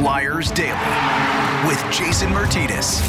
Flyers 0.00 0.50
Daily 0.52 1.68
with 1.68 1.78
Jason 1.92 2.30
Myrtetus. 2.30 3.02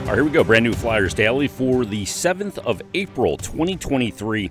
All 0.00 0.06
right, 0.06 0.14
here 0.16 0.24
we 0.24 0.30
go. 0.30 0.42
Brand 0.42 0.64
new 0.64 0.72
Flyers 0.72 1.14
Daily 1.14 1.46
for 1.46 1.84
the 1.84 2.04
7th 2.04 2.58
of 2.58 2.82
April, 2.94 3.36
2023, 3.36 4.50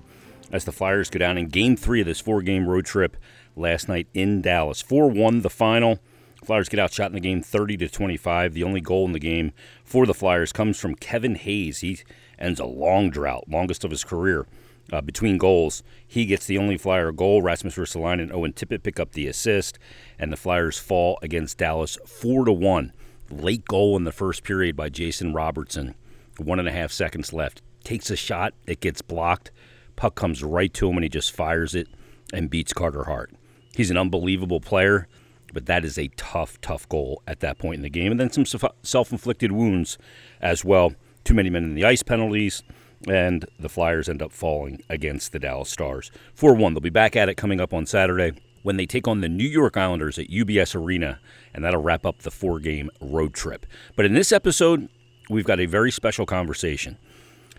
as 0.54 0.64
the 0.64 0.71
Flyers 0.71 1.09
go 1.09 1.20
down 1.20 1.38
in 1.38 1.50
game 1.50 1.75
three 1.75 2.00
of 2.00 2.05
this 2.07 2.21
four 2.21 2.41
game 2.41 2.66
road 2.66 2.86
trip 2.86 3.18
last 3.57 3.89
night 3.89 4.07
in 4.14 4.41
Dallas. 4.41 4.82
4 4.82 5.09
1 5.09 5.41
the 5.41 5.50
final. 5.50 6.00
Flyers 6.45 6.70
get 6.70 6.79
outshot 6.79 7.07
in 7.07 7.14
the 7.14 7.20
game 7.20 7.41
30 7.41 7.75
to 7.75 7.89
25. 7.89 8.54
The 8.54 8.64
only 8.64 8.80
goal 8.80 9.04
in 9.04 9.12
the 9.12 9.20
game 9.20 9.52
for 9.84 10.05
the 10.05 10.14
Flyers 10.14 10.54
comes 10.54 10.80
from 10.80 10.96
Kevin 10.96 11.36
Hayes. 11.36 11.80
He 11.80 12.00
ends 12.39 12.62
a 12.62 12.66
long 12.66 13.10
drought, 13.10 13.50
longest 13.50 13.84
of 13.84 13.91
his 13.91 14.05
career 14.05 14.46
uh, 14.94 15.02
between 15.02 15.38
goals. 15.38 15.82
He 16.07 16.26
gets 16.26 16.46
the 16.46 16.57
only 16.57 16.78
Flyer 16.78 17.12
goal. 17.12 17.41
Rasmus 17.41 17.76
Ristolainen 17.76 18.22
and 18.22 18.31
Owen 18.31 18.54
Tippett 18.54 18.84
pick 18.84 19.00
up 19.00 19.13
the 19.13 19.27
assist, 19.27 19.80
and 20.20 20.31
the 20.31 20.38
Flyers 20.38 20.77
fall 20.77 21.17
against 21.22 21.58
Dallas 21.58 21.98
four 22.05 22.45
to 22.45 22.54
one. 22.54 22.94
Late 23.30 23.66
goal 23.66 23.98
in 23.98 24.03
the 24.03 24.12
first 24.12 24.44
period 24.44 24.76
by 24.76 24.90
Jason 24.90 25.34
Robertson. 25.34 25.95
One 26.38 26.59
and 26.59 26.67
a 26.67 26.72
half 26.72 26.91
seconds 26.91 27.34
left. 27.34 27.62
Takes 27.84 28.12
a 28.12 28.16
shot. 28.16 28.53
It 28.67 28.80
gets 28.80 29.02
blocked. 29.02 29.52
Puck 29.95 30.16
comes 30.16 30.44
right 30.44 30.73
to 30.76 30.90
him, 30.90 30.98
and 30.98 31.03
he 31.03 31.09
just 31.09 31.31
fires 31.31 31.73
it 31.73 31.88
and 32.31 32.50
beats 32.50 32.73
Carter 32.73 33.05
Hart. 33.05 33.31
He's 33.75 33.89
an 33.89 33.98
unbelievable 33.98 34.59
player, 34.59 35.08
but 35.53 35.66
that 35.66 35.84
is 35.84 35.98
a 35.98 36.09
tough, 36.09 36.62
tough 36.62 36.88
goal 36.88 37.23
at 37.28 37.39
that 37.39 37.58
point 37.58 37.78
in 37.78 37.81
the 37.81 37.89
game. 37.89 38.12
And 38.12 38.20
then 38.20 38.31
some 38.31 38.45
self 38.84 39.12
inflicted 39.12 39.52
wounds 39.52 39.98
as 40.39 40.64
well. 40.64 40.94
Too 41.23 41.34
many 41.34 41.50
men 41.50 41.64
in 41.64 41.73
the 41.73 41.86
ice 41.86 42.03
penalties 42.03 42.64
and 43.07 43.45
the 43.59 43.70
Flyers 43.70 44.09
end 44.09 44.21
up 44.21 44.31
falling 44.31 44.81
against 44.89 45.31
the 45.31 45.39
Dallas 45.39 45.70
Stars 45.70 46.11
4 46.35 46.53
1. 46.53 46.73
They'll 46.73 46.81
be 46.81 46.89
back 46.89 47.16
at 47.16 47.30
it 47.30 47.35
coming 47.35 47.59
up 47.59 47.73
on 47.73 47.85
Saturday 47.85 48.34
when 48.63 48.77
they 48.77 48.85
take 48.85 49.07
on 49.07 49.21
the 49.21 49.30
New 49.30 49.48
York 49.48 49.77
Islanders 49.77 50.17
at 50.17 50.30
UBS 50.30 50.73
Arena, 50.75 51.19
and 51.53 51.63
that'll 51.63 51.81
wrap 51.81 52.05
up 52.05 52.19
the 52.19 52.31
four 52.31 52.59
game 52.59 52.89
road 53.00 53.33
trip. 53.33 53.66
But 53.95 54.05
in 54.05 54.13
this 54.13 54.31
episode, 54.31 54.89
we've 55.30 55.45
got 55.45 55.59
a 55.59 55.66
very 55.66 55.91
special 55.91 56.25
conversation. 56.25 56.97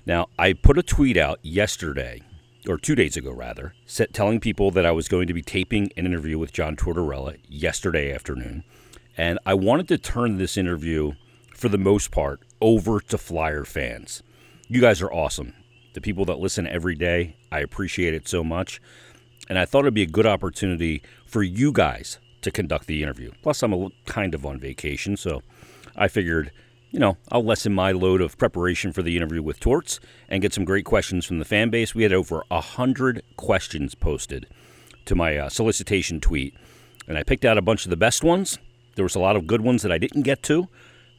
Now, 0.06 0.28
I 0.38 0.54
put 0.54 0.78
a 0.78 0.82
tweet 0.82 1.16
out 1.16 1.38
yesterday, 1.42 2.22
or 2.68 2.78
two 2.78 2.94
days 2.94 3.16
ago 3.16 3.32
rather, 3.32 3.74
telling 4.12 4.40
people 4.40 4.70
that 4.72 4.86
I 4.86 4.92
was 4.92 5.08
going 5.08 5.26
to 5.28 5.34
be 5.34 5.42
taping 5.42 5.90
an 5.96 6.06
interview 6.06 6.38
with 6.38 6.52
John 6.52 6.76
Tortorella 6.76 7.38
yesterday 7.48 8.12
afternoon. 8.12 8.64
And 9.16 9.38
I 9.46 9.54
wanted 9.54 9.88
to 9.88 9.98
turn 9.98 10.38
this 10.38 10.56
interview, 10.56 11.12
for 11.54 11.68
the 11.68 11.78
most 11.78 12.10
part, 12.10 12.40
over 12.60 13.00
to 13.00 13.16
Flyer 13.16 13.64
fans 13.64 14.22
you 14.68 14.80
guys 14.80 15.02
are 15.02 15.12
awesome. 15.12 15.52
The 15.94 16.00
people 16.00 16.24
that 16.26 16.38
listen 16.38 16.66
every 16.66 16.94
day, 16.94 17.36
I 17.52 17.60
appreciate 17.60 18.14
it 18.14 18.26
so 18.26 18.42
much. 18.42 18.80
And 19.48 19.58
I 19.58 19.64
thought 19.64 19.80
it'd 19.80 19.94
be 19.94 20.02
a 20.02 20.06
good 20.06 20.26
opportunity 20.26 21.02
for 21.26 21.42
you 21.42 21.70
guys 21.70 22.18
to 22.40 22.50
conduct 22.50 22.86
the 22.86 23.02
interview. 23.02 23.30
Plus, 23.42 23.62
I'm 23.62 23.72
a, 23.72 23.88
kind 24.06 24.34
of 24.34 24.46
on 24.46 24.58
vacation, 24.58 25.16
so 25.16 25.42
I 25.96 26.08
figured, 26.08 26.50
you 26.90 26.98
know, 26.98 27.16
I'll 27.30 27.44
lessen 27.44 27.74
my 27.74 27.92
load 27.92 28.20
of 28.20 28.38
preparation 28.38 28.92
for 28.92 29.02
the 29.02 29.16
interview 29.16 29.42
with 29.42 29.60
Torts 29.60 30.00
and 30.28 30.42
get 30.42 30.54
some 30.54 30.64
great 30.64 30.84
questions 30.84 31.26
from 31.26 31.38
the 31.38 31.44
fan 31.44 31.70
base. 31.70 31.94
We 31.94 32.02
had 32.02 32.12
over 32.12 32.42
a 32.50 32.60
hundred 32.60 33.22
questions 33.36 33.94
posted 33.94 34.46
to 35.04 35.14
my 35.14 35.36
uh, 35.36 35.48
solicitation 35.48 36.20
tweet, 36.20 36.54
and 37.06 37.18
I 37.18 37.22
picked 37.22 37.44
out 37.44 37.58
a 37.58 37.62
bunch 37.62 37.84
of 37.84 37.90
the 37.90 37.96
best 37.96 38.24
ones. 38.24 38.58
There 38.96 39.04
was 39.04 39.14
a 39.14 39.20
lot 39.20 39.36
of 39.36 39.46
good 39.46 39.60
ones 39.60 39.82
that 39.82 39.92
I 39.92 39.98
didn't 39.98 40.22
get 40.22 40.42
to, 40.44 40.68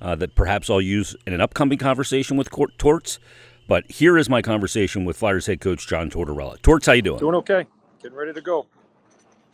uh, 0.01 0.15
that 0.15 0.35
perhaps 0.35 0.69
I'll 0.69 0.81
use 0.81 1.15
in 1.25 1.33
an 1.33 1.41
upcoming 1.41 1.77
conversation 1.77 2.37
with 2.37 2.49
Torts. 2.77 3.19
But 3.67 3.89
here 3.89 4.17
is 4.17 4.29
my 4.29 4.41
conversation 4.41 5.05
with 5.05 5.17
Flyers 5.17 5.47
head 5.47 5.59
coach 5.59 5.87
John 5.87 6.09
Tortorella. 6.09 6.61
Torts, 6.61 6.85
how 6.85 6.93
you 6.93 7.01
doing? 7.01 7.19
Doing 7.19 7.35
okay. 7.35 7.65
Getting 8.01 8.17
ready 8.17 8.33
to 8.33 8.41
go. 8.41 8.67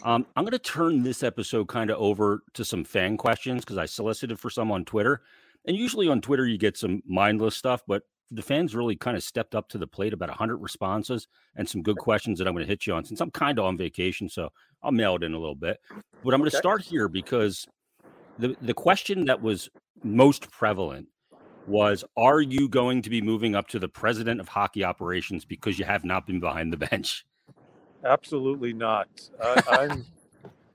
Um, 0.03 0.25
I'm 0.35 0.43
going 0.43 0.51
to 0.51 0.59
turn 0.59 1.03
this 1.03 1.23
episode 1.23 1.67
kind 1.67 1.89
of 1.89 1.97
over 1.97 2.41
to 2.53 2.65
some 2.65 2.83
fan 2.83 3.17
questions 3.17 3.63
because 3.63 3.77
I 3.77 3.85
solicited 3.85 4.39
for 4.39 4.49
some 4.49 4.71
on 4.71 4.83
Twitter. 4.83 5.21
And 5.65 5.77
usually 5.77 6.07
on 6.07 6.21
Twitter, 6.21 6.45
you 6.47 6.57
get 6.57 6.75
some 6.75 7.03
mindless 7.05 7.55
stuff, 7.55 7.83
but 7.87 8.03
the 8.31 8.41
fans 8.41 8.75
really 8.75 8.95
kind 8.95 9.15
of 9.15 9.23
stepped 9.23 9.53
up 9.53 9.69
to 9.69 9.77
the 9.77 9.85
plate 9.85 10.13
about 10.13 10.29
100 10.29 10.57
responses 10.57 11.27
and 11.55 11.69
some 11.69 11.81
good 11.81 11.97
questions 11.97 12.39
that 12.39 12.47
I'm 12.47 12.53
going 12.53 12.65
to 12.65 12.69
hit 12.69 12.87
you 12.87 12.93
on 12.93 13.05
since 13.05 13.21
I'm 13.21 13.31
kind 13.31 13.59
of 13.59 13.65
on 13.65 13.77
vacation. 13.77 14.27
So 14.27 14.49
I'll 14.81 14.91
mail 14.91 15.15
it 15.15 15.23
in 15.23 15.33
a 15.33 15.39
little 15.39 15.55
bit. 15.55 15.79
But 16.23 16.33
I'm 16.33 16.39
going 16.39 16.49
to 16.49 16.57
okay. 16.57 16.61
start 16.61 16.81
here 16.81 17.07
because 17.07 17.67
the, 18.39 18.55
the 18.61 18.73
question 18.73 19.25
that 19.25 19.41
was 19.41 19.69
most 20.03 20.51
prevalent 20.51 21.07
was 21.65 22.03
Are 22.17 22.41
you 22.41 22.67
going 22.69 23.01
to 23.03 23.09
be 23.09 23.21
moving 23.21 23.55
up 23.55 23.67
to 23.69 23.79
the 23.79 23.87
president 23.87 24.39
of 24.39 24.47
hockey 24.49 24.83
operations 24.83 25.45
because 25.45 25.77
you 25.79 25.85
have 25.85 26.03
not 26.03 26.25
been 26.25 26.39
behind 26.39 26.73
the 26.73 26.77
bench? 26.91 27.25
Absolutely 28.03 28.73
not. 28.73 29.07
I'm, 29.69 30.05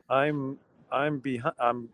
I'm, 0.09 0.59
I'm 0.93 1.19
behind. 1.19 1.55
I'm. 1.59 1.88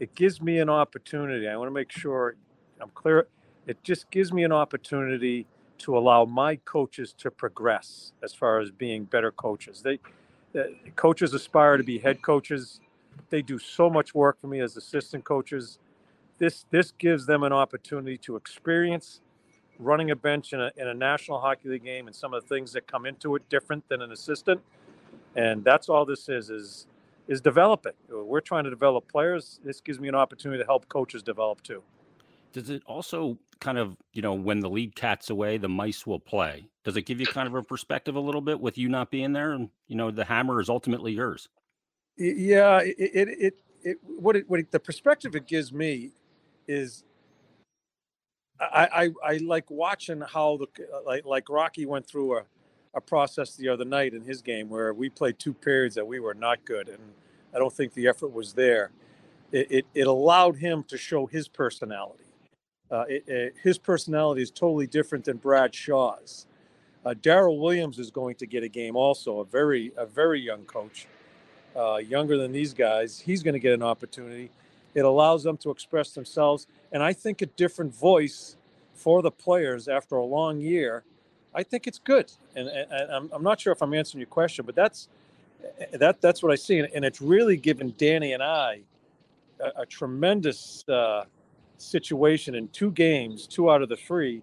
It 0.00 0.14
gives 0.14 0.40
me 0.40 0.58
an 0.58 0.68
opportunity. 0.68 1.48
I 1.48 1.56
want 1.56 1.68
to 1.68 1.74
make 1.74 1.90
sure 1.92 2.36
I'm 2.80 2.90
clear. 2.90 3.28
It 3.66 3.82
just 3.82 4.10
gives 4.10 4.32
me 4.32 4.44
an 4.44 4.52
opportunity 4.52 5.46
to 5.78 5.96
allow 5.96 6.24
my 6.24 6.56
coaches 6.56 7.14
to 7.18 7.30
progress 7.30 8.12
as 8.22 8.34
far 8.34 8.60
as 8.60 8.70
being 8.70 9.04
better 9.04 9.30
coaches. 9.32 9.82
They, 9.82 10.00
uh, 10.58 10.64
coaches 10.96 11.34
aspire 11.34 11.76
to 11.76 11.84
be 11.84 11.98
head 11.98 12.22
coaches. 12.22 12.80
They 13.30 13.42
do 13.42 13.58
so 13.58 13.90
much 13.90 14.14
work 14.14 14.40
for 14.40 14.46
me 14.48 14.60
as 14.60 14.76
assistant 14.76 15.24
coaches 15.24 15.78
this 16.38 16.64
this 16.70 16.92
gives 16.92 17.26
them 17.26 17.42
an 17.42 17.52
opportunity 17.52 18.16
to 18.18 18.36
experience 18.36 19.20
running 19.78 20.10
a 20.10 20.16
bench 20.16 20.52
in 20.52 20.60
a, 20.60 20.70
in 20.76 20.88
a 20.88 20.94
national 20.94 21.40
hockey 21.40 21.68
league 21.68 21.84
game 21.84 22.06
and 22.06 22.16
some 22.16 22.34
of 22.34 22.42
the 22.42 22.48
things 22.48 22.72
that 22.72 22.86
come 22.86 23.06
into 23.06 23.36
it 23.36 23.48
different 23.48 23.88
than 23.88 24.02
an 24.02 24.12
assistant. 24.12 24.60
And 25.36 25.62
that's 25.64 25.88
all 25.88 26.04
this 26.04 26.28
is 26.28 26.50
is 26.50 26.86
is 27.28 27.40
developing. 27.40 27.92
We're 28.08 28.40
trying 28.40 28.64
to 28.64 28.70
develop 28.70 29.06
players. 29.10 29.60
This 29.62 29.80
gives 29.80 30.00
me 30.00 30.08
an 30.08 30.14
opportunity 30.14 30.62
to 30.62 30.66
help 30.66 30.88
coaches 30.88 31.22
develop 31.22 31.62
too. 31.62 31.82
Does 32.52 32.70
it 32.70 32.82
also 32.86 33.38
kind 33.60 33.78
of 33.78 33.96
you 34.12 34.22
know 34.22 34.34
when 34.34 34.60
the 34.60 34.70
lead 34.70 34.96
cat's 34.96 35.30
away 35.30 35.58
the 35.58 35.68
mice 35.68 36.06
will 36.06 36.20
play? 36.20 36.68
Does 36.84 36.96
it 36.96 37.02
give 37.02 37.20
you 37.20 37.26
kind 37.26 37.46
of 37.46 37.54
a 37.54 37.62
perspective 37.62 38.16
a 38.16 38.20
little 38.20 38.40
bit 38.40 38.60
with 38.60 38.78
you 38.78 38.88
not 38.88 39.10
being 39.10 39.32
there 39.32 39.52
and 39.52 39.68
you 39.86 39.96
know 39.96 40.10
the 40.10 40.24
hammer 40.24 40.60
is 40.60 40.68
ultimately 40.68 41.12
yours? 41.12 41.48
Yeah 42.16 42.80
it 42.80 42.96
it, 42.98 43.28
it, 43.28 43.54
it 43.82 43.98
what 44.02 44.34
it 44.34 44.48
what 44.48 44.60
it, 44.60 44.72
the 44.72 44.80
perspective 44.80 45.36
it 45.36 45.46
gives 45.46 45.72
me 45.72 46.12
is 46.68 47.04
I, 48.60 49.10
I, 49.24 49.32
I 49.34 49.36
like 49.38 49.70
watching 49.70 50.20
how 50.20 50.58
the 50.58 50.66
like 51.06 51.24
like 51.24 51.48
Rocky 51.48 51.86
went 51.86 52.06
through 52.06 52.38
a, 52.38 52.42
a 52.94 53.00
process 53.00 53.56
the 53.56 53.68
other 53.68 53.84
night 53.84 54.14
in 54.14 54.22
his 54.22 54.42
game 54.42 54.68
where 54.68 54.92
we 54.92 55.08
played 55.08 55.38
two 55.38 55.54
periods 55.54 55.94
that 55.94 56.06
we 56.06 56.20
were 56.20 56.34
not 56.34 56.64
good 56.64 56.88
and 56.88 57.00
I 57.54 57.58
don't 57.58 57.72
think 57.72 57.94
the 57.94 58.08
effort 58.08 58.32
was 58.32 58.52
there. 58.52 58.90
It 59.52 59.70
it, 59.70 59.86
it 59.94 60.06
allowed 60.06 60.56
him 60.56 60.84
to 60.84 60.98
show 60.98 61.26
his 61.26 61.48
personality. 61.48 62.24
Uh, 62.90 63.04
it, 63.08 63.24
it, 63.28 63.54
his 63.62 63.78
personality 63.78 64.42
is 64.42 64.50
totally 64.50 64.86
different 64.86 65.24
than 65.24 65.36
Brad 65.36 65.74
Shaw's. 65.74 66.46
Uh, 67.04 67.14
Daryl 67.14 67.60
Williams 67.60 67.98
is 67.98 68.10
going 68.10 68.34
to 68.36 68.46
get 68.46 68.62
a 68.62 68.68
game 68.68 68.96
also, 68.96 69.40
a 69.40 69.44
very 69.44 69.92
a 69.96 70.06
very 70.06 70.40
young 70.40 70.64
coach, 70.64 71.06
uh, 71.76 71.96
younger 71.96 72.36
than 72.36 72.52
these 72.52 72.74
guys. 72.74 73.20
He's 73.20 73.42
going 73.42 73.54
to 73.54 73.60
get 73.60 73.72
an 73.72 73.82
opportunity. 73.82 74.50
It 74.98 75.04
allows 75.04 75.42
them 75.42 75.56
to 75.58 75.70
express 75.70 76.12
themselves. 76.12 76.66
And 76.92 77.02
I 77.02 77.12
think 77.12 77.40
a 77.42 77.46
different 77.46 77.94
voice 77.94 78.56
for 78.94 79.22
the 79.22 79.30
players 79.30 79.88
after 79.88 80.16
a 80.16 80.24
long 80.24 80.60
year, 80.60 81.04
I 81.54 81.62
think 81.62 81.86
it's 81.86 81.98
good. 81.98 82.30
And, 82.56 82.68
and 82.68 83.10
I'm, 83.12 83.30
I'm 83.32 83.42
not 83.42 83.60
sure 83.60 83.72
if 83.72 83.80
I'm 83.80 83.94
answering 83.94 84.20
your 84.20 84.28
question, 84.28 84.66
but 84.66 84.74
that's 84.74 85.08
that 85.92 86.20
that's 86.20 86.42
what 86.42 86.52
I 86.52 86.56
see. 86.56 86.78
And 86.78 87.04
it's 87.04 87.20
really 87.20 87.56
given 87.56 87.94
Danny 87.96 88.32
and 88.32 88.42
I 88.42 88.82
a, 89.60 89.82
a 89.82 89.86
tremendous 89.86 90.88
uh, 90.88 91.24
situation 91.78 92.54
in 92.54 92.68
two 92.68 92.90
games, 92.90 93.46
two 93.46 93.70
out 93.70 93.82
of 93.82 93.88
the 93.88 93.96
three, 93.96 94.42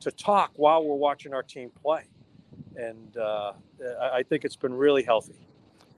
to 0.00 0.10
talk 0.10 0.52
while 0.56 0.84
we're 0.84 0.96
watching 0.96 1.34
our 1.34 1.42
team 1.42 1.70
play. 1.82 2.04
And 2.76 3.16
uh, 3.16 3.52
I 4.00 4.22
think 4.22 4.44
it's 4.44 4.56
been 4.56 4.74
really 4.74 5.02
healthy. 5.02 5.34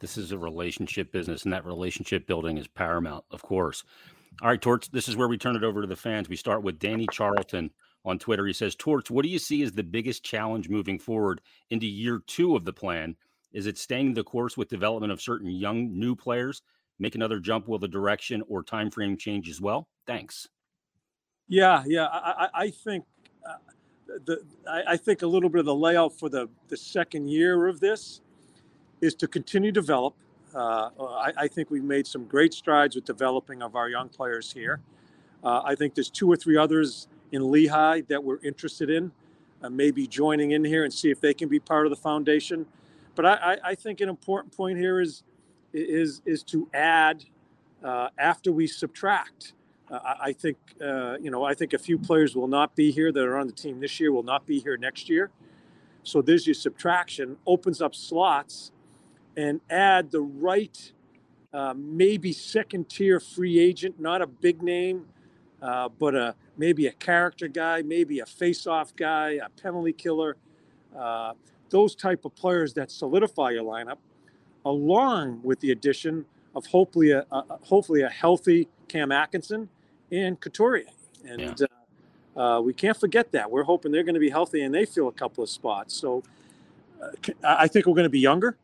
This 0.03 0.19
is 0.19 0.33
a 0.33 0.39
relationship 0.39 1.13
business, 1.13 1.45
and 1.45 1.53
that 1.53 1.65
relationship 1.65 2.27
building 2.27 2.59
is 2.59 2.67
paramount, 2.67 3.25
of 3.31 3.41
course. 3.41 3.85
All 4.43 4.49
right, 4.49 4.61
Torts, 4.61 4.89
this 4.89 5.09
is 5.09 5.17
where 5.17 5.29
we 5.29 5.39
turn 5.39 5.55
it 5.55 5.63
over 5.63 5.81
to 5.81 5.87
the 5.87 5.95
fans. 5.95 6.29
We 6.29 6.35
start 6.35 6.65
with 6.65 6.81
Danny 6.81 7.07
Charlton 7.13 7.71
on 8.05 8.19
Twitter. 8.19 8.45
He 8.45 8.53
says, 8.53 8.75
Torts, 8.75 9.13
what 9.13 9.23
do 9.23 9.29
you 9.29 9.39
see 9.39 9.63
as 9.63 9.71
the 9.71 9.85
biggest 9.85 10.25
challenge 10.25 10.69
moving 10.69 10.99
forward 10.99 11.41
into 11.71 11.87
year 11.87 12.21
two 12.27 12.57
of 12.57 12.65
the 12.65 12.73
plan? 12.73 13.15
Is 13.53 13.69
it 13.69 13.79
staying 13.79 14.15
the 14.15 14.25
course 14.25 14.57
with 14.57 14.69
development 14.69 15.13
of 15.13 15.23
certain 15.23 15.49
young 15.49 15.97
new 15.97 16.17
players? 16.17 16.63
Make 16.99 17.15
another 17.15 17.39
jump? 17.39 17.69
Will 17.69 17.79
the 17.79 17.87
direction 17.87 18.43
or 18.49 18.65
time 18.65 18.91
frame 18.91 19.17
change 19.17 19.49
as 19.49 19.61
well? 19.61 19.87
Thanks. 20.09 20.49
Yeah, 21.47 21.85
yeah. 21.87 22.07
I, 22.07 22.49
I 22.53 22.71
think 22.71 23.05
uh, 23.49 23.55
the 24.25 24.43
I, 24.69 24.83
I, 24.89 24.97
think 24.97 25.23
a 25.23 25.27
little 25.29 25.49
bit 25.49 25.61
of 25.61 25.67
the 25.67 25.75
layout 25.75 26.19
for 26.19 26.29
the 26.29 26.49
the 26.67 26.77
second 26.77 27.29
year 27.29 27.69
of 27.69 27.79
this 27.79 28.21
is 29.03 29.15
to 29.17 29.29
continue 29.29 29.71
to 29.73 29.81
develop. 29.81 30.15
Uh, 30.55 30.91
I, 31.01 31.33
I, 31.37 31.49
think 31.49 31.71
we've 31.71 31.83
made 31.83 32.07
some 32.07 32.25
great 32.25 32.55
strides 32.55 32.95
with 32.95 33.05
developing 33.05 33.63
of 33.63 33.75
our 33.75 33.89
young 33.89 34.09
players 34.09 34.53
here. 34.53 34.81
Uh, 35.43 35.63
I 35.65 35.75
think 35.75 35.95
there's 35.95 36.11
two 36.11 36.31
or 36.31 36.37
three 36.37 36.57
others 36.57 37.09
in 37.33 37.51
Lehigh 37.51 38.03
that 38.09 38.23
we're 38.23 38.39
interested 38.43 38.91
in, 38.91 39.11
uh, 39.63 39.71
maybe 39.71 40.07
joining 40.07 40.53
in 40.53 40.65
here 40.65 40.85
and 40.85 40.93
see 40.93 41.11
if 41.11 41.21
they 41.21 41.35
can 41.35 41.49
be 41.49 41.59
part 41.59 41.87
of 41.87 41.91
the 41.91 41.97
foundation. 41.97 42.67
But 43.15 43.27
I, 43.27 43.59
I 43.65 43.75
think 43.75 44.01
an 44.01 44.09
important 44.09 44.57
point 44.57 44.79
here 44.79 45.01
is 45.01 45.23
is 45.75 46.23
is 46.25 46.43
to 46.45 46.69
add 46.73 47.25
uh, 47.83 48.09
after 48.19 48.53
we 48.53 48.67
subtract. 48.67 49.55
Uh, 49.91 49.99
I 50.21 50.33
think 50.33 50.57
uh, 50.81 51.17
you 51.21 51.31
know 51.31 51.45
I 51.45 51.55
think 51.55 51.73
a 51.73 51.79
few 51.79 51.99
players 51.99 52.35
will 52.35 52.49
not 52.49 52.75
be 52.77 52.91
here 52.91 53.13
that 53.13 53.25
are 53.25 53.39
on 53.39 53.47
the 53.47 53.53
team 53.53 53.81
this 53.81 53.99
year 54.01 54.13
will 54.13 54.23
not 54.23 54.47
be 54.47 54.61
here 54.61 54.77
next 54.77 55.09
year. 55.09 55.31
So 56.05 56.21
there's 56.21 56.47
your 56.47 56.55
subtraction 56.55 57.37
opens 57.47 57.81
up 57.81 57.95
slots, 57.95 58.73
and 59.37 59.61
add 59.70 60.11
the 60.11 60.20
right 60.20 60.93
uh, 61.52 61.75
maybe 61.76 62.32
second 62.32 62.88
tier 62.88 63.20
free 63.20 63.58
agent, 63.58 64.00
not 64.00 64.23
a 64.23 64.26
big 64.26 64.62
name, 64.62 65.06
uh, 65.61 65.88
but 65.99 66.14
a 66.14 66.34
maybe 66.56 66.87
a 66.87 66.93
character 66.93 67.49
guy, 67.49 67.82
maybe 67.82 68.20
a 68.20 68.26
face 68.26 68.67
off 68.67 68.94
guy, 68.96 69.32
a 69.32 69.49
penalty 69.61 69.93
killer. 69.93 70.37
Uh, 70.96 71.32
those 71.70 71.94
type 71.94 72.25
of 72.25 72.34
players 72.34 72.75
that 72.75 72.90
solidify 72.90 73.50
your 73.50 73.64
lineup, 73.64 73.99
along 74.64 75.40
with 75.43 75.61
the 75.61 75.70
addition 75.70 76.25
of 76.55 76.67
hopefully 76.67 77.11
a, 77.11 77.25
a 77.31 77.58
hopefully 77.62 78.02
a 78.02 78.08
healthy 78.08 78.69
Cam 78.88 79.12
Atkinson 79.12 79.69
and 80.11 80.38
Couturier. 80.40 80.84
And 81.26 81.40
yeah. 81.40 81.67
uh, 82.37 82.40
uh, 82.40 82.61
we 82.61 82.73
can't 82.75 82.99
forget 82.99 83.32
that. 83.32 83.50
We're 83.50 83.62
hoping 83.62 83.93
they're 83.93 84.02
going 84.02 84.14
to 84.14 84.20
be 84.20 84.31
healthy 84.31 84.62
and 84.62 84.75
they 84.75 84.84
fill 84.84 85.08
a 85.08 85.12
couple 85.12 85.43
of 85.44 85.50
spots. 85.50 85.94
So 85.94 86.23
uh, 87.02 87.11
I 87.43 87.69
think 87.69 87.87
we're 87.87 87.94
going 87.94 88.05
to 88.05 88.11
be 88.11 88.20
younger 88.20 88.56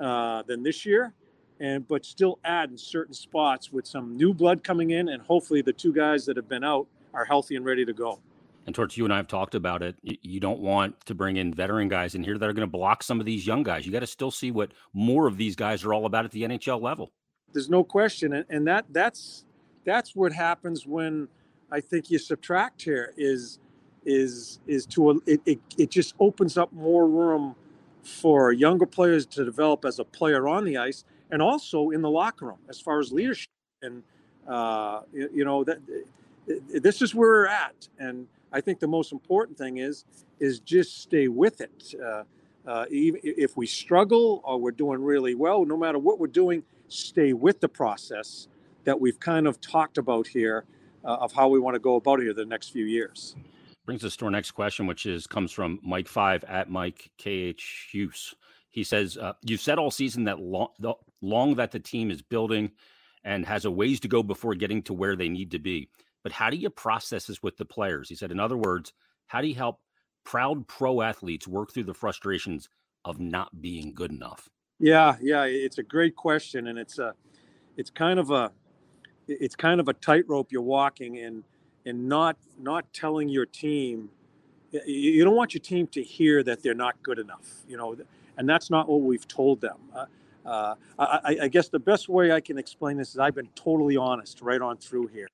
uh, 0.00 0.42
than 0.42 0.62
this 0.62 0.84
year, 0.84 1.14
and 1.60 1.86
but 1.86 2.04
still 2.04 2.38
add 2.44 2.70
in 2.70 2.78
certain 2.78 3.14
spots 3.14 3.72
with 3.72 3.86
some 3.86 4.16
new 4.16 4.34
blood 4.34 4.62
coming 4.64 4.90
in, 4.90 5.08
and 5.08 5.22
hopefully 5.22 5.62
the 5.62 5.72
two 5.72 5.92
guys 5.92 6.26
that 6.26 6.36
have 6.36 6.48
been 6.48 6.64
out 6.64 6.86
are 7.12 7.24
healthy 7.24 7.56
and 7.56 7.64
ready 7.64 7.84
to 7.84 7.92
go. 7.92 8.20
And 8.66 8.74
Torts, 8.74 8.96
you 8.96 9.04
and 9.04 9.12
I 9.12 9.18
have 9.18 9.28
talked 9.28 9.54
about 9.54 9.82
it. 9.82 9.96
You 10.02 10.40
don't 10.40 10.60
want 10.60 11.04
to 11.06 11.14
bring 11.14 11.36
in 11.36 11.52
veteran 11.52 11.88
guys 11.88 12.14
in 12.14 12.24
here 12.24 12.38
that 12.38 12.48
are 12.48 12.52
going 12.52 12.66
to 12.66 12.70
block 12.70 13.02
some 13.02 13.20
of 13.20 13.26
these 13.26 13.46
young 13.46 13.62
guys. 13.62 13.84
You 13.84 13.92
got 13.92 14.00
to 14.00 14.06
still 14.06 14.30
see 14.30 14.50
what 14.50 14.72
more 14.94 15.26
of 15.26 15.36
these 15.36 15.54
guys 15.54 15.84
are 15.84 15.92
all 15.92 16.06
about 16.06 16.24
at 16.24 16.30
the 16.30 16.42
NHL 16.44 16.80
level. 16.80 17.12
There's 17.52 17.68
no 17.68 17.84
question, 17.84 18.44
and 18.48 18.66
that 18.66 18.86
that's 18.90 19.44
that's 19.84 20.16
what 20.16 20.32
happens 20.32 20.86
when 20.86 21.28
I 21.70 21.80
think 21.80 22.10
you 22.10 22.18
subtract 22.18 22.82
here 22.82 23.12
is 23.16 23.58
is 24.04 24.60
is 24.66 24.86
to 24.86 25.10
a, 25.10 25.14
it, 25.26 25.40
it, 25.46 25.60
it 25.78 25.90
just 25.90 26.14
opens 26.18 26.56
up 26.56 26.72
more 26.72 27.06
room 27.06 27.54
for 28.04 28.52
younger 28.52 28.86
players 28.86 29.26
to 29.26 29.44
develop 29.44 29.84
as 29.84 29.98
a 29.98 30.04
player 30.04 30.48
on 30.48 30.64
the 30.64 30.76
ice 30.76 31.04
and 31.30 31.40
also 31.40 31.90
in 31.90 32.02
the 32.02 32.10
locker 32.10 32.46
room 32.46 32.58
as 32.68 32.80
far 32.80 33.00
as 33.00 33.12
leadership 33.12 33.48
and 33.82 34.02
uh, 34.46 35.00
you, 35.12 35.30
you, 35.32 35.44
know 35.44 35.64
that 35.64 35.78
this 36.46 37.00
is 37.00 37.14
where 37.14 37.30
we're 37.30 37.46
at 37.46 37.88
and 37.98 38.26
I 38.52 38.60
think 38.60 38.78
the 38.78 38.86
most 38.86 39.12
important 39.12 39.56
thing 39.56 39.78
is 39.78 40.04
is 40.38 40.60
just 40.60 41.00
stay 41.00 41.28
with 41.28 41.60
it 41.60 41.94
uh, 42.02 42.24
uh, 42.66 42.84
if 42.90 43.56
we 43.56 43.66
struggle 43.66 44.42
or 44.44 44.58
we're 44.58 44.70
doing 44.70 45.02
really 45.02 45.34
well 45.34 45.64
no 45.64 45.76
matter 45.76 45.98
what 45.98 46.18
we're 46.18 46.26
doing 46.26 46.62
stay 46.88 47.32
with 47.32 47.60
the 47.60 47.68
process 47.68 48.48
that 48.84 49.00
we've 49.00 49.18
kind 49.18 49.46
of 49.46 49.60
talked 49.60 49.98
about 49.98 50.26
here 50.26 50.64
uh, 51.04 51.16
of 51.20 51.32
how 51.32 51.48
we 51.48 51.58
want 51.58 51.74
to 51.74 51.78
go 51.78 51.96
about 51.96 52.20
it 52.20 52.36
the 52.36 52.44
next 52.44 52.70
few 52.70 52.84
years. 52.84 53.36
Brings 53.84 54.04
us 54.04 54.16
to 54.16 54.24
our 54.24 54.30
next 54.30 54.52
question, 54.52 54.86
which 54.86 55.04
is 55.04 55.26
comes 55.26 55.52
from 55.52 55.78
Mike 55.82 56.08
Five 56.08 56.42
at 56.44 56.70
Mike 56.70 57.10
KH 57.18 57.90
Hughes. 57.90 58.34
He 58.70 58.82
says, 58.82 59.18
uh, 59.18 59.34
"You've 59.42 59.60
said 59.60 59.78
all 59.78 59.90
season 59.90 60.24
that 60.24 60.40
long, 60.40 60.68
the, 60.78 60.94
long 61.20 61.54
that 61.56 61.70
the 61.70 61.80
team 61.80 62.10
is 62.10 62.22
building 62.22 62.72
and 63.24 63.44
has 63.44 63.66
a 63.66 63.70
ways 63.70 64.00
to 64.00 64.08
go 64.08 64.22
before 64.22 64.54
getting 64.54 64.82
to 64.84 64.94
where 64.94 65.16
they 65.16 65.28
need 65.28 65.50
to 65.50 65.58
be. 65.58 65.90
But 66.22 66.32
how 66.32 66.48
do 66.48 66.56
you 66.56 66.70
process 66.70 67.26
this 67.26 67.42
with 67.42 67.58
the 67.58 67.66
players?" 67.66 68.08
He 68.08 68.14
said, 68.14 68.32
"In 68.32 68.40
other 68.40 68.56
words, 68.56 68.94
how 69.26 69.42
do 69.42 69.48
you 69.48 69.54
help 69.54 69.80
proud 70.24 70.66
pro 70.66 71.02
athletes 71.02 71.46
work 71.46 71.70
through 71.72 71.84
the 71.84 71.92
frustrations 71.92 72.70
of 73.04 73.20
not 73.20 73.60
being 73.60 73.92
good 73.92 74.12
enough?" 74.12 74.48
Yeah, 74.78 75.16
yeah, 75.20 75.44
it's 75.44 75.76
a 75.76 75.82
great 75.82 76.16
question, 76.16 76.68
and 76.68 76.78
it's 76.78 76.98
a, 76.98 77.14
it's 77.76 77.90
kind 77.90 78.18
of 78.18 78.30
a, 78.30 78.50
it's 79.28 79.54
kind 79.54 79.78
of 79.78 79.88
a 79.88 79.92
tightrope 79.92 80.52
you're 80.52 80.62
walking 80.62 81.16
in, 81.16 81.44
and 81.86 82.08
not 82.08 82.36
not 82.58 82.92
telling 82.92 83.28
your 83.28 83.46
team, 83.46 84.10
you 84.86 85.24
don't 85.24 85.36
want 85.36 85.54
your 85.54 85.60
team 85.60 85.86
to 85.88 86.02
hear 86.02 86.42
that 86.42 86.62
they're 86.62 86.74
not 86.74 87.02
good 87.02 87.18
enough, 87.18 87.64
you 87.68 87.76
know, 87.76 87.96
and 88.36 88.48
that's 88.48 88.70
not 88.70 88.88
what 88.88 89.02
we've 89.02 89.28
told 89.28 89.60
them. 89.60 89.76
Uh, 89.94 90.06
uh, 90.46 90.74
I, 90.98 91.38
I, 91.42 91.48
guess 91.48 91.68
the 91.68 91.78
best 91.78 92.10
way 92.10 92.30
I 92.30 92.38
can 92.38 92.58
explain 92.58 92.98
this 92.98 93.10
is 93.10 93.18
I've 93.18 93.34
been 93.34 93.48
totally 93.54 93.96
honest 93.96 94.42
right 94.42 94.60
on 94.60 94.76
through 94.76 95.06
here 95.06 95.26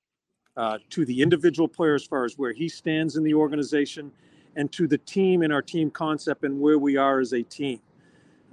uh, 0.57 0.79
to 0.91 1.05
the 1.05 1.21
individual 1.21 1.67
player 1.67 1.97
as 1.97 2.05
far 2.05 2.25
as 2.25 2.39
where 2.39 2.53
he 2.53 2.69
stands 2.69 3.17
in 3.17 3.25
the 3.25 3.35
organization, 3.35 4.13
and 4.57 4.71
to 4.73 4.87
the 4.87 4.99
team 4.99 5.43
and 5.43 5.53
our 5.53 5.63
team 5.63 5.91
concept 5.91 6.45
and 6.45 6.61
where 6.61 6.79
we 6.79 6.97
are 6.97 7.21
as 7.21 7.33
a 7.33 7.43
team. 7.43 7.81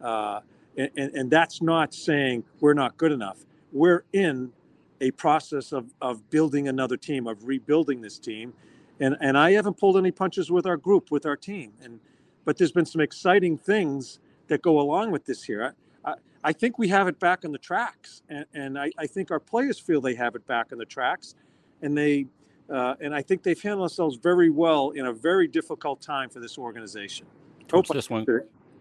Uh, 0.02 0.42
and, 0.78 0.90
and, 0.96 1.16
and 1.16 1.32
that's 1.32 1.62
not 1.62 1.94
saying 1.94 2.44
we're 2.60 2.74
not 2.74 2.98
good 2.98 3.12
enough. 3.12 3.40
We're 3.72 4.04
in 4.14 4.52
a 5.02 5.12
process 5.12 5.72
of, 5.72 5.94
of 6.02 6.30
building 6.30 6.68
another 6.68 6.98
team, 6.98 7.28
of 7.28 7.46
rebuilding 7.46 8.02
this 8.02 8.20
team. 8.20 8.54
And, 9.00 9.16
and 9.22 9.38
I 9.38 9.52
haven't 9.52 9.78
pulled 9.78 9.98
any 9.98 10.12
punches 10.12 10.50
with 10.52 10.66
our 10.66 10.78
group, 10.78 11.12
with 11.12 11.26
our 11.26 11.36
team. 11.36 11.74
And, 11.84 12.00
but 12.46 12.58
there's 12.58 12.72
been 12.72 12.86
some 12.86 13.02
exciting 13.02 13.58
things 13.58 14.20
that 14.48 14.62
go 14.62 14.80
along 14.80 15.12
with 15.12 15.26
this 15.26 15.44
here. 15.44 15.76
I, 16.06 16.12
I, 16.12 16.16
I 16.44 16.54
think 16.54 16.80
we 16.80 16.88
have 16.88 17.08
it 17.08 17.20
back 17.20 17.46
on 17.46 17.52
the 17.52 17.58
tracks. 17.58 18.24
And, 18.30 18.46
and 18.54 18.80
I, 18.80 18.92
I 18.98 19.06
think 19.06 19.30
our 19.30 19.40
players 19.40 19.80
feel 19.80 20.02
they 20.02 20.16
have 20.16 20.36
it 20.36 20.48
back 20.48 20.72
on 20.72 20.78
the 20.78 20.86
tracks. 20.86 21.36
And 21.82 21.96
they, 21.96 22.26
uh, 22.74 22.96
and 23.00 23.14
I 23.14 23.22
think 23.22 23.44
they've 23.44 23.62
handled 23.62 23.90
themselves 23.90 24.18
very 24.18 24.50
well 24.50 24.92
in 24.92 25.06
a 25.06 25.14
very 25.14 25.48
difficult 25.48 26.02
time 26.02 26.30
for 26.30 26.40
this 26.40 26.58
organization. 26.58 27.28
Hope 27.72 27.88
this 27.90 28.10
one, 28.10 28.26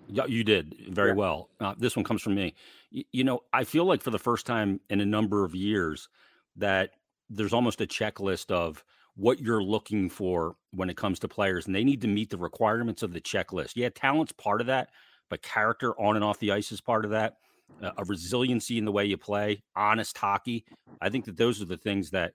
yeah, 0.09 0.27
you 0.27 0.45
did 0.45 0.77
very 0.91 1.11
yeah. 1.11 1.15
well. 1.15 1.51
Uh, 1.61 1.75
this 1.77 1.97
one 1.97 2.05
comes 2.05 2.23
from 2.23 2.35
me. 2.37 2.55
You 2.91 3.25
know, 3.25 3.41
I 3.53 3.65
feel 3.65 3.85
like 3.85 4.03
for 4.03 4.11
the 4.11 4.19
first 4.19 4.47
time 4.47 4.81
in 4.91 5.01
a 5.01 5.07
number 5.07 5.45
of 5.45 5.55
years 5.55 6.09
that 6.57 6.91
there's 7.29 7.53
almost 7.53 7.81
a 7.81 7.87
checklist 7.87 8.51
of 8.51 8.85
what 9.17 9.41
you're 9.41 9.63
looking 9.63 10.11
for 10.11 10.57
when 10.73 10.91
it 10.91 10.97
comes 10.97 11.19
to 11.19 11.29
players, 11.29 11.67
and 11.67 11.75
they 11.75 11.85
need 11.85 12.03
to 12.03 12.09
meet 12.09 12.31
the 12.31 12.37
requirements 12.37 13.03
of 13.03 13.13
the 13.13 13.21
checklist. 13.21 13.73
Yeah, 13.75 13.89
talent's 13.89 14.33
part 14.33 14.61
of 14.61 14.67
that, 14.67 14.91
but 15.31 15.43
character 15.43 15.99
on 16.01 16.17
and 16.17 16.25
off 16.25 16.39
the 16.39 16.53
ice 16.53 16.71
is 16.71 16.81
part 16.81 17.05
of 17.05 17.11
that. 17.13 17.37
Uh, 17.83 17.91
a 17.99 18.05
resiliency 18.05 18.79
in 18.79 18.85
the 18.85 18.93
way 18.93 19.05
you 19.05 19.17
play, 19.17 19.63
honest 19.75 20.17
hockey. 20.17 20.65
I 21.01 21.09
think 21.09 21.25
that 21.25 21.37
those 21.37 21.61
are 21.61 21.65
the 21.65 21.77
things 21.77 22.11
that, 22.11 22.33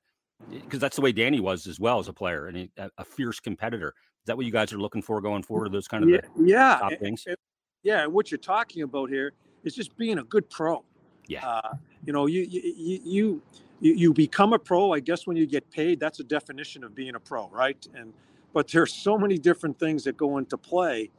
because 0.52 0.80
that's 0.80 0.98
the 0.98 1.02
way 1.02 1.12
Danny 1.12 1.40
was 1.40 1.68
as 1.68 1.80
well 1.80 2.00
as 2.00 2.08
a 2.08 2.14
player 2.14 2.48
and 2.48 2.70
a, 2.78 2.92
a, 2.98 3.06
fierce 3.06 3.40
competitor. 3.40 3.90
Is 3.90 4.26
that 4.26 4.36
what 4.36 4.46
you 4.46 4.52
guys 4.52 4.74
are 4.74 4.78
looking 4.78 5.02
for 5.02 5.22
going 5.22 5.44
forward? 5.44 5.72
Those 5.72 5.88
kind 5.88 6.04
of 6.04 6.10
yeah, 6.10 6.20
yeah. 6.38 6.78
top 6.80 7.00
things. 7.00 7.24
And, 7.26 7.38
yeah, 7.82 8.06
what 8.08 8.30
you're 8.30 8.40
talking 8.40 8.84
about 8.84 9.10
here 9.10 9.34
is 9.64 9.76
just 9.76 9.98
being 9.98 10.20
a 10.20 10.24
good 10.24 10.50
pro. 10.50 10.84
Yeah. 11.28 11.46
Uh, 11.48 11.74
you 12.06 12.14
know, 12.14 12.26
you, 12.26 12.48
you 12.50 13.42
you 13.80 13.94
you 13.96 14.14
become 14.14 14.54
a 14.54 14.60
pro. 14.60 14.94
I 14.94 15.00
guess 15.00 15.26
when 15.28 15.38
you 15.38 15.46
get 15.46 15.70
paid, 15.72 16.00
that's 16.00 16.20
a 16.20 16.24
definition 16.24 16.84
of 16.84 16.96
being 16.96 17.16
a 17.16 17.20
pro, 17.20 17.48
right? 17.50 17.86
And 17.96 18.14
but 18.54 18.68
there's 18.68 18.94
so 18.94 19.18
many 19.18 19.38
different 19.38 19.80
things 19.80 20.04
that 20.04 20.18
go 20.18 20.38
into 20.38 20.58
play, 20.58 21.10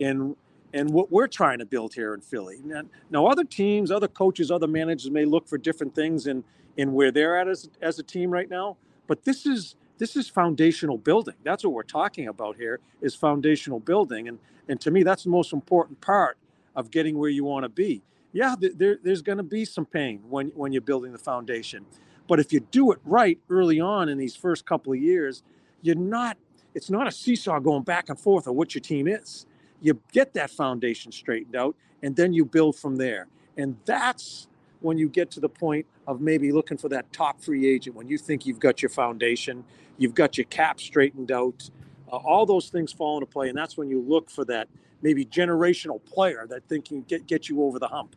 and 0.00 0.36
and 0.72 0.90
what 0.90 1.10
we're 1.10 1.26
trying 1.26 1.58
to 1.58 1.66
build 1.66 1.94
here 1.94 2.14
in 2.14 2.20
Philly. 2.20 2.60
Now, 2.64 2.82
now 3.10 3.26
other 3.26 3.44
teams, 3.44 3.90
other 3.90 4.08
coaches, 4.08 4.50
other 4.50 4.66
managers 4.66 5.10
may 5.10 5.24
look 5.24 5.48
for 5.48 5.58
different 5.58 5.94
things 5.94 6.26
in 6.26 6.44
in 6.76 6.92
where 6.92 7.10
they're 7.10 7.38
at 7.38 7.48
as 7.48 7.68
as 7.80 7.98
a 7.98 8.02
team 8.02 8.30
right 8.30 8.50
now. 8.50 8.76
But 9.06 9.24
this 9.24 9.46
is 9.46 9.76
this 9.98 10.16
is 10.16 10.28
foundational 10.28 10.98
building. 10.98 11.34
That's 11.42 11.64
what 11.64 11.72
we're 11.72 11.82
talking 11.82 12.28
about 12.28 12.56
here 12.56 12.80
is 13.00 13.14
foundational 13.14 13.80
building. 13.80 14.28
And, 14.28 14.38
and 14.68 14.80
to 14.82 14.90
me, 14.90 15.02
that's 15.02 15.24
the 15.24 15.30
most 15.30 15.52
important 15.52 16.00
part 16.00 16.36
of 16.76 16.90
getting 16.90 17.18
where 17.18 17.30
you 17.30 17.42
want 17.44 17.64
to 17.64 17.68
be. 17.68 18.02
Yeah, 18.32 18.54
there, 18.60 18.98
there's 19.02 19.22
going 19.22 19.38
to 19.38 19.44
be 19.44 19.64
some 19.64 19.86
pain 19.86 20.20
when, 20.28 20.48
when 20.48 20.72
you're 20.72 20.82
building 20.82 21.12
the 21.12 21.18
foundation. 21.18 21.86
But 22.28 22.38
if 22.38 22.52
you 22.52 22.60
do 22.60 22.92
it 22.92 22.98
right 23.04 23.38
early 23.48 23.80
on 23.80 24.08
in 24.08 24.18
these 24.18 24.36
first 24.36 24.66
couple 24.66 24.92
of 24.92 24.98
years, 24.98 25.42
you're 25.80 25.94
not, 25.94 26.36
it's 26.74 26.90
not 26.90 27.06
a 27.06 27.10
seesaw 27.10 27.58
going 27.60 27.82
back 27.82 28.08
and 28.08 28.18
forth 28.18 28.46
of 28.46 28.54
what 28.54 28.74
your 28.74 28.82
team 28.82 29.08
is. 29.08 29.46
You 29.80 30.00
get 30.12 30.34
that 30.34 30.50
foundation 30.50 31.12
straightened 31.12 31.56
out 31.56 31.76
and 32.02 32.14
then 32.14 32.32
you 32.32 32.44
build 32.44 32.76
from 32.76 32.96
there. 32.96 33.28
And 33.56 33.76
that's 33.86 34.48
when 34.80 34.98
you 34.98 35.08
get 35.08 35.30
to 35.32 35.40
the 35.40 35.48
point 35.48 35.86
of 36.06 36.20
maybe 36.20 36.52
looking 36.52 36.76
for 36.76 36.88
that 36.90 37.12
top 37.12 37.40
free 37.40 37.68
agent, 37.68 37.96
when 37.96 38.08
you 38.08 38.18
think 38.18 38.46
you've 38.46 38.60
got 38.60 38.82
your 38.82 38.90
foundation, 38.90 39.64
you've 39.96 40.14
got 40.14 40.36
your 40.36 40.44
cap 40.44 40.80
straightened 40.80 41.32
out, 41.32 41.70
uh, 42.10 42.16
all 42.16 42.46
those 42.46 42.68
things 42.68 42.92
fall 42.92 43.16
into 43.16 43.26
play, 43.26 43.48
and 43.48 43.56
that's 43.56 43.76
when 43.76 43.88
you 43.88 44.00
look 44.00 44.30
for 44.30 44.44
that 44.46 44.68
maybe 45.02 45.24
generational 45.24 46.04
player 46.04 46.46
that 46.48 46.66
think 46.68 46.86
can 46.86 47.02
get 47.02 47.26
get 47.26 47.48
you 47.48 47.62
over 47.62 47.78
the 47.78 47.88
hump. 47.88 48.16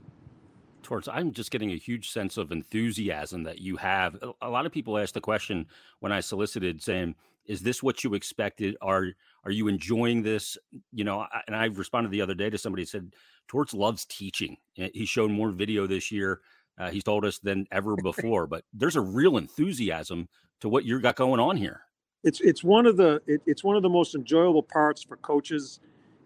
Torts, 0.81 1.08
I'm 1.08 1.31
just 1.31 1.51
getting 1.51 1.72
a 1.72 1.77
huge 1.77 2.10
sense 2.10 2.38
of 2.38 2.51
enthusiasm 2.51 3.43
that 3.43 3.60
you 3.60 3.77
have. 3.77 4.17
A 4.41 4.50
lot 4.50 4.65
of 4.65 4.72
people 4.72 4.98
ask 4.98 5.13
the 5.13 5.22
question 5.22 5.67
when 6.00 6.12
I 6.12 6.19
solicited, 6.19 6.81
saying, 6.81 7.15
"Is 7.46 7.62
this 7.62 7.84
what 7.84 8.03
you 8.03 8.13
expected? 8.13 8.75
Are 8.81 9.08
are 9.43 9.51
you 9.51 9.67
enjoying 9.67 10.24
this?" 10.24 10.58
You 10.93 11.03
know, 11.03 11.25
and 11.48 11.55
I 11.55 11.65
responded 11.65 12.12
the 12.12 12.22
other 12.22 12.36
day 12.36 12.50
to 12.50 12.58
somebody 12.58 12.86
said, 12.86 13.13
"Torts 13.48 13.74
loves 13.74 14.05
teaching. 14.05 14.58
He's 14.74 15.10
shown 15.10 15.31
more 15.31 15.51
video 15.51 15.86
this 15.86 16.12
year. 16.12 16.41
Uh, 16.79 16.89
he's 16.89 17.03
told 17.03 17.25
us 17.25 17.39
than 17.39 17.67
ever 17.72 17.96
before. 18.03 18.48
but 18.48 18.63
there's 18.74 18.96
a 18.96 19.01
real 19.01 19.38
enthusiasm 19.38 20.29
to 20.62 20.69
what 20.69 20.86
you've 20.86 21.01
got 21.01 21.15
going 21.15 21.39
on 21.39 21.58
here. 21.58 21.81
It's 22.24 22.42
it's 22.42 22.64
one 22.64 22.86
of 22.86 22.98
the 22.98 23.22
it, 23.28 23.42
it's 23.46 23.64
one 23.64 23.76
of 23.76 23.84
the 23.84 23.90
most 23.90 24.16
enjoyable 24.16 24.64
parts 24.64 25.04
for 25.04 25.18
coaches 25.18 25.80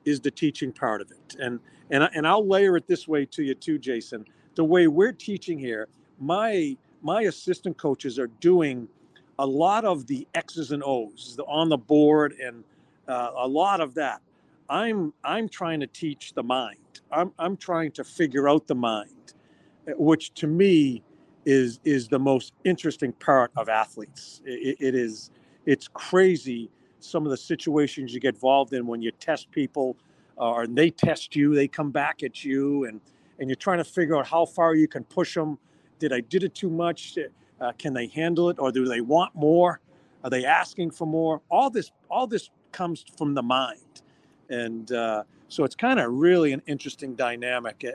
is 0.06 0.20
the 0.20 0.32
teaching 0.32 0.72
part 0.72 1.02
of 1.02 1.12
it. 1.12 1.36
And 1.40 1.60
and 1.92 2.10
and 2.14 2.28
I'll 2.28 2.48
layer 2.48 2.76
it 2.78 2.88
this 2.88 3.08
way 3.08 3.26
to 3.28 3.44
you 3.44 3.56
too, 3.56 3.78
Jason. 3.78 4.26
The 4.56 4.64
way 4.64 4.88
we're 4.88 5.12
teaching 5.14 5.60
here, 5.60 5.88
my 6.20 6.78
my 7.02 7.24
assistant 7.24 7.78
coaches 7.78 8.18
are 8.18 8.28
doing 8.40 8.88
a 9.40 9.46
lot 9.46 9.86
of 9.86 10.08
the 10.08 10.28
X's 10.36 10.72
and 10.72 10.84
O's 10.86 11.36
the, 11.38 11.44
on 11.46 11.70
the 11.70 11.78
board 11.78 12.34
and 12.44 12.64
uh, 13.08 13.32
a 13.38 13.48
lot 13.48 13.82
of 13.82 13.94
that. 13.96 14.22
I'm 14.70 15.14
I'm 15.24 15.48
trying 15.48 15.80
to 15.82 15.88
teach 15.88 16.34
the 16.34 16.44
mind. 16.44 17.02
I'm 17.12 17.32
I'm 17.38 17.58
trying 17.58 17.92
to 17.94 18.04
figure 18.04 18.50
out 18.50 18.66
the 18.68 18.76
mind, 18.76 19.34
which 19.98 20.34
to 20.36 20.48
me 20.48 21.04
is 21.46 21.80
is 21.84 22.08
the 22.08 22.20
most 22.20 22.54
interesting 22.64 23.12
part 23.14 23.52
of 23.58 23.70
athletes. 23.70 24.42
it, 24.46 24.78
it 24.80 24.96
is 24.96 25.30
it's 25.65 25.88
crazy 25.88 26.70
some 27.03 27.25
of 27.25 27.32
the 27.32 27.38
situations 27.38 28.13
you 28.13 28.20
get 28.20 28.36
involved 28.36 28.74
in 28.74 28.88
when 28.88 29.01
you 29.01 29.12
test 29.12 29.51
people 29.51 29.98
uh, 30.39 30.51
or 30.51 30.67
they 30.67 30.89
test 30.89 31.36
you, 31.36 31.53
they 31.53 31.67
come 31.67 31.91
back 31.91 32.24
at 32.24 32.43
you 32.43 32.86
and 32.86 33.00
and 33.39 33.50
you're 33.50 33.55
trying 33.55 33.79
to 33.79 33.84
figure 33.84 34.15
out 34.15 34.27
how 34.27 34.46
far 34.46 34.75
you 34.75 34.88
can 34.88 35.03
push 35.05 35.34
them. 35.34 35.58
Did 36.00 36.13
I 36.13 36.22
did 36.22 36.43
it 36.43 36.55
too 36.55 36.70
much? 36.70 37.17
Uh, 37.60 37.72
can 37.77 37.93
they 37.93 38.08
handle 38.08 38.50
it 38.50 38.58
or 38.60 38.72
do 38.72 38.86
they 38.86 39.01
want 39.01 39.36
more? 39.36 39.79
Are 40.24 40.29
they 40.29 40.46
asking 40.46 40.91
for 40.91 41.05
more? 41.05 41.41
All 41.50 41.70
this 41.70 41.91
all 42.10 42.27
this 42.27 42.50
comes 42.72 43.05
from 43.17 43.34
the 43.34 43.43
mind. 43.43 44.01
And 44.50 44.91
uh, 44.91 45.24
so 45.50 45.63
it's 45.63 45.75
kind 45.75 46.00
of 46.00 46.12
really 46.12 46.53
an 46.53 46.62
interesting 46.67 47.15
dynamic. 47.15 47.86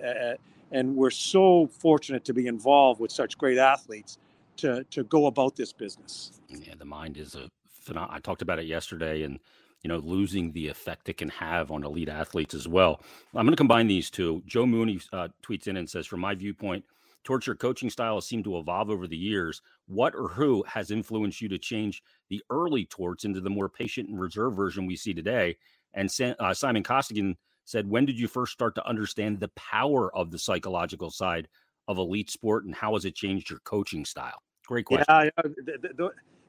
and 0.71 0.95
we're 0.95 1.11
so 1.11 1.67
fortunate 1.67 2.25
to 2.27 2.35
be 2.35 2.47
involved 2.47 3.01
with 3.01 3.11
such 3.11 3.39
great 3.39 3.59
athletes 3.59 4.19
to, 4.59 4.85
to 4.85 5.05
go 5.05 5.27
about 5.27 5.57
this 5.57 5.73
business. 5.73 6.41
Yeah, 6.49 6.75
the 6.79 6.85
mind 6.85 7.17
is 7.17 7.35
a 7.35 7.51
phenomenal. 7.69 8.17
I 8.17 8.21
talked 8.21 8.43
about 8.43 8.59
it 8.59 8.67
yesterday 8.67 9.23
and 9.23 9.39
you 9.83 9.89
know, 9.89 9.99
losing 9.99 10.53
the 10.53 10.69
effect 10.69 11.09
it 11.09 11.19
can 11.19 11.29
have 11.29 11.71
on 11.71 11.85
elite 11.85 12.09
athletes 12.09 12.55
as 12.55 12.67
well. 12.67 13.01
I'm 13.35 13.47
going 13.47 13.53
to 13.53 13.57
combine 13.57 13.87
these 13.87 14.11
two. 14.11 14.43
Joe 14.47 14.67
Mooney 14.67 15.01
uh, 15.13 15.29
tweets 15.43 15.69
in 15.69 15.77
and 15.77 15.89
says, 15.89 16.07
from 16.07 16.21
my 16.21 16.35
viewpoint, 16.35 16.85
torture 17.23 17.55
coaching 17.55 17.91
styles 17.91 18.27
seem 18.27 18.43
to 18.43 18.59
evolve 18.59 18.91
over 18.91 19.07
the 19.07 19.17
years. 19.17 19.63
What 19.87 20.15
or 20.15 20.29
who 20.29 20.65
has 20.67 20.91
influenced 20.91 21.41
you 21.41 21.49
to 21.51 21.59
change 21.59 22.03
the 22.29 22.43
early 22.51 22.87
torts 22.87 23.25
into 23.25 23.41
the 23.41 23.51
more 23.51 23.69
patient 23.69 24.09
and 24.09 24.21
reserved 24.21 24.57
version 24.57 24.87
we 24.87 24.97
see 24.97 25.15
today? 25.15 25.57
And 25.95 26.11
uh, 26.41 26.55
Simon 26.55 26.83
Costigan 26.83 27.37
said, 27.65 27.89
When 27.89 28.05
did 28.05 28.19
you 28.19 28.29
first 28.29 28.53
start 28.53 28.75
to 28.77 28.87
understand 28.87 29.39
the 29.39 29.49
power 29.49 30.15
of 30.15 30.31
the 30.31 30.39
psychological 30.39 31.11
side 31.11 31.49
of 31.87 31.99
elite 31.99 32.31
sport 32.31 32.65
and 32.65 32.75
how 32.75 32.95
has 32.95 33.05
it 33.05 33.15
changed 33.15 33.49
your 33.49 33.61
coaching 33.61 34.05
style? 34.05 34.43
Great 34.69 34.85
question. 34.85 35.07
Yeah, 35.09 35.31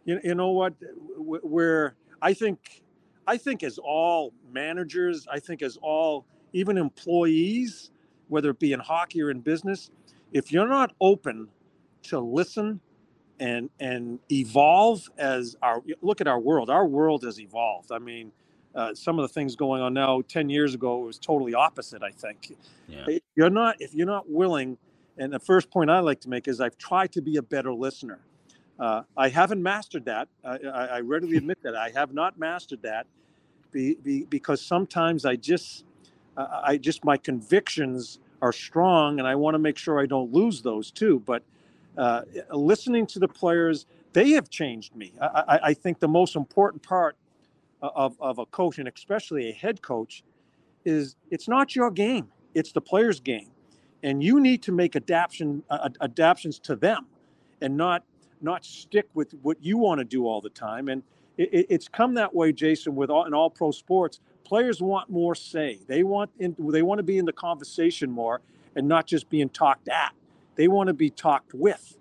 you, 0.03 0.19
you 0.23 0.35
know 0.35 0.49
what? 0.49 0.73
Where 1.17 1.95
I 2.21 2.33
think, 2.33 2.83
I 3.25 3.38
think 3.38 3.63
as 3.63 3.77
all 3.77 4.33
managers, 4.51 5.25
I 5.31 5.39
think 5.39 5.61
as 5.61 5.77
all 5.81 6.25
even 6.51 6.77
employees, 6.77 7.91
whether 8.27 8.49
it 8.49 8.59
be 8.59 8.73
in 8.73 8.81
hockey 8.81 9.21
or 9.21 9.31
in 9.31 9.39
business, 9.39 9.89
if 10.33 10.51
you're 10.51 10.67
not 10.67 10.93
open 10.99 11.47
to 12.03 12.19
listen 12.19 12.81
and 13.39 13.69
and 13.79 14.19
evolve 14.29 15.09
as 15.17 15.55
our 15.63 15.81
look 16.01 16.19
at 16.19 16.27
our 16.27 16.41
world, 16.41 16.69
our 16.69 16.85
world 16.85 17.23
has 17.23 17.39
evolved. 17.39 17.93
I 17.93 17.99
mean, 17.99 18.33
uh, 18.75 18.93
some 18.93 19.17
of 19.17 19.23
the 19.23 19.33
things 19.33 19.55
going 19.55 19.81
on 19.81 19.93
now 19.93 20.21
10 20.27 20.49
years 20.49 20.73
ago 20.73 21.01
it 21.01 21.05
was 21.05 21.17
totally 21.17 21.55
opposite 21.55 22.03
i 22.03 22.11
think 22.11 22.55
yeah. 22.88 23.17
you're 23.35 23.49
not 23.49 23.75
if 23.79 23.95
you're 23.95 24.05
not 24.05 24.29
willing 24.29 24.77
and 25.19 25.31
the 25.31 25.39
first 25.39 25.69
point 25.69 25.89
i 25.89 25.99
like 25.99 26.19
to 26.21 26.29
make 26.29 26.47
is 26.47 26.59
i've 26.59 26.77
tried 26.77 27.11
to 27.11 27.21
be 27.21 27.38
a 27.38 27.41
better 27.41 27.73
listener. 27.73 28.19
Uh, 28.79 29.03
i 29.17 29.29
haven't 29.29 29.61
mastered 29.61 30.05
that. 30.05 30.27
I, 30.43 30.57
I, 30.57 30.99
readily 31.01 31.38
admit 31.43 31.61
that 31.63 31.75
i 31.75 31.89
have 31.89 32.13
not 32.13 32.39
mastered 32.39 32.81
that 32.83 33.05
be, 33.71 33.95
be, 33.95 34.23
because 34.25 34.61
sometimes 34.61 35.25
i 35.25 35.35
just 35.35 35.85
uh, 36.38 36.61
i 36.63 36.77
just 36.77 37.05
my 37.05 37.17
convictions 37.17 38.19
are 38.41 38.53
strong 38.53 39.19
and 39.19 39.27
i 39.27 39.35
want 39.35 39.55
to 39.55 39.59
make 39.59 39.77
sure 39.77 39.99
i 39.99 40.05
don't 40.05 40.31
lose 40.31 40.61
those 40.61 40.91
too 40.91 41.21
but 41.25 41.43
uh, 41.97 42.21
listening 42.51 43.05
to 43.05 43.19
the 43.19 43.27
players 43.27 43.85
they 44.13 44.31
have 44.31 44.49
changed 44.49 44.95
me. 44.95 45.13
I, 45.21 45.25
I, 45.25 45.59
I 45.69 45.73
think 45.73 45.99
the 45.99 46.07
most 46.07 46.35
important 46.35 46.81
part 46.81 47.15
of, 47.81 48.17
of 48.19 48.39
a 48.39 48.45
coach 48.45 48.79
and 48.79 48.88
especially 48.88 49.49
a 49.49 49.53
head 49.53 49.81
coach 49.81 50.23
is 50.85 51.15
it's 51.29 51.47
not 51.47 51.75
your 51.75 51.91
game 51.91 52.29
it's 52.53 52.71
the 52.71 52.81
player's 52.81 53.19
game 53.19 53.51
and 54.03 54.24
you 54.24 54.39
need 54.39 54.63
to 54.63 54.72
make 54.72 54.96
uh, 54.96 55.89
adaptations 56.01 56.60
to 56.60 56.75
them 56.75 57.06
and 57.62 57.75
not 57.75 58.03
not 58.41 58.63
stick 58.63 59.06
with 59.13 59.34
what 59.41 59.58
you 59.62 59.77
want 59.77 60.00
to 60.00 60.06
do 60.06 60.25
all 60.25 60.39
the 60.39 60.50
time. 60.50 60.88
And 60.88 61.03
it, 61.38 61.68
it's 61.70 61.88
come 61.88 62.13
that 62.13 62.34
way 62.34 62.53
jason 62.53 62.96
with 62.96 63.10
all 63.10 63.25
in 63.25 63.34
all 63.34 63.50
pro 63.50 63.72
sports. 63.72 64.20
Players 64.44 64.82
want 64.82 65.10
more 65.10 65.36
say. 65.36 65.79
They 65.88 66.03
want 66.03 66.32
in, 66.39 66.56
they 66.58 66.82
want 66.82 67.00
to 67.00 67.03
be 67.03 67.18
in 67.18 67.25
the 67.25 67.34
conversation 67.34 68.10
more 68.10 68.41
and 68.75 68.88
not 68.88 69.08
just 69.08 69.29
being 69.29 69.50
talked 69.50 69.89
at. 69.89 70.13
They 70.56 70.68
want 70.68 70.88
to 70.88 70.94
be 70.94 71.10
talked 71.10 71.53
with. 71.53 71.98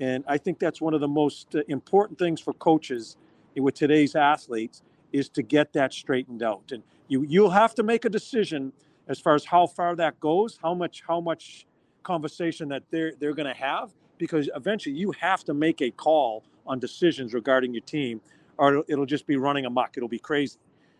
And 0.00 0.22
i 0.28 0.38
think 0.38 0.58
that's 0.58 0.80
one 0.80 0.94
of 0.94 1.00
the 1.00 1.08
most 1.08 1.54
uh, 1.56 1.62
important 1.68 2.18
things 2.18 2.40
for 2.40 2.52
coaches 2.52 3.16
with 3.56 3.74
today's 3.74 4.14
athletes 4.14 4.82
is 5.12 5.28
to 5.30 5.42
get 5.42 5.72
that 5.72 5.92
straightened 5.92 6.42
out. 6.42 6.70
And 6.70 6.82
you 7.08 7.24
you'll 7.28 7.50
have 7.50 7.74
to 7.76 7.82
make 7.82 8.04
a 8.04 8.10
decision 8.10 8.72
as 9.08 9.18
far 9.18 9.34
as 9.34 9.44
how 9.44 9.66
far 9.66 9.96
that 9.96 10.20
goes, 10.20 10.58
how 10.62 10.74
much 10.74 11.02
how 11.06 11.20
much 11.20 11.66
conversation 12.02 12.68
that 12.68 12.82
they're 12.90 13.12
they're 13.18 13.34
going 13.34 13.52
to 13.52 13.60
have, 13.60 13.90
because 14.18 14.48
eventually 14.54 14.94
you 14.94 15.12
have 15.12 15.44
to 15.44 15.54
make 15.54 15.80
a 15.82 15.90
call 15.90 16.44
on 16.66 16.78
decisions 16.78 17.34
regarding 17.34 17.72
your 17.72 17.82
team, 17.82 18.20
or 18.58 18.84
it'll, 18.88 19.06
just 19.06 19.26
be 19.26 19.36
running 19.36 19.64
amok. 19.64 19.96
It'll 19.96 20.08
be 20.08 20.18
crazy. 20.18 20.58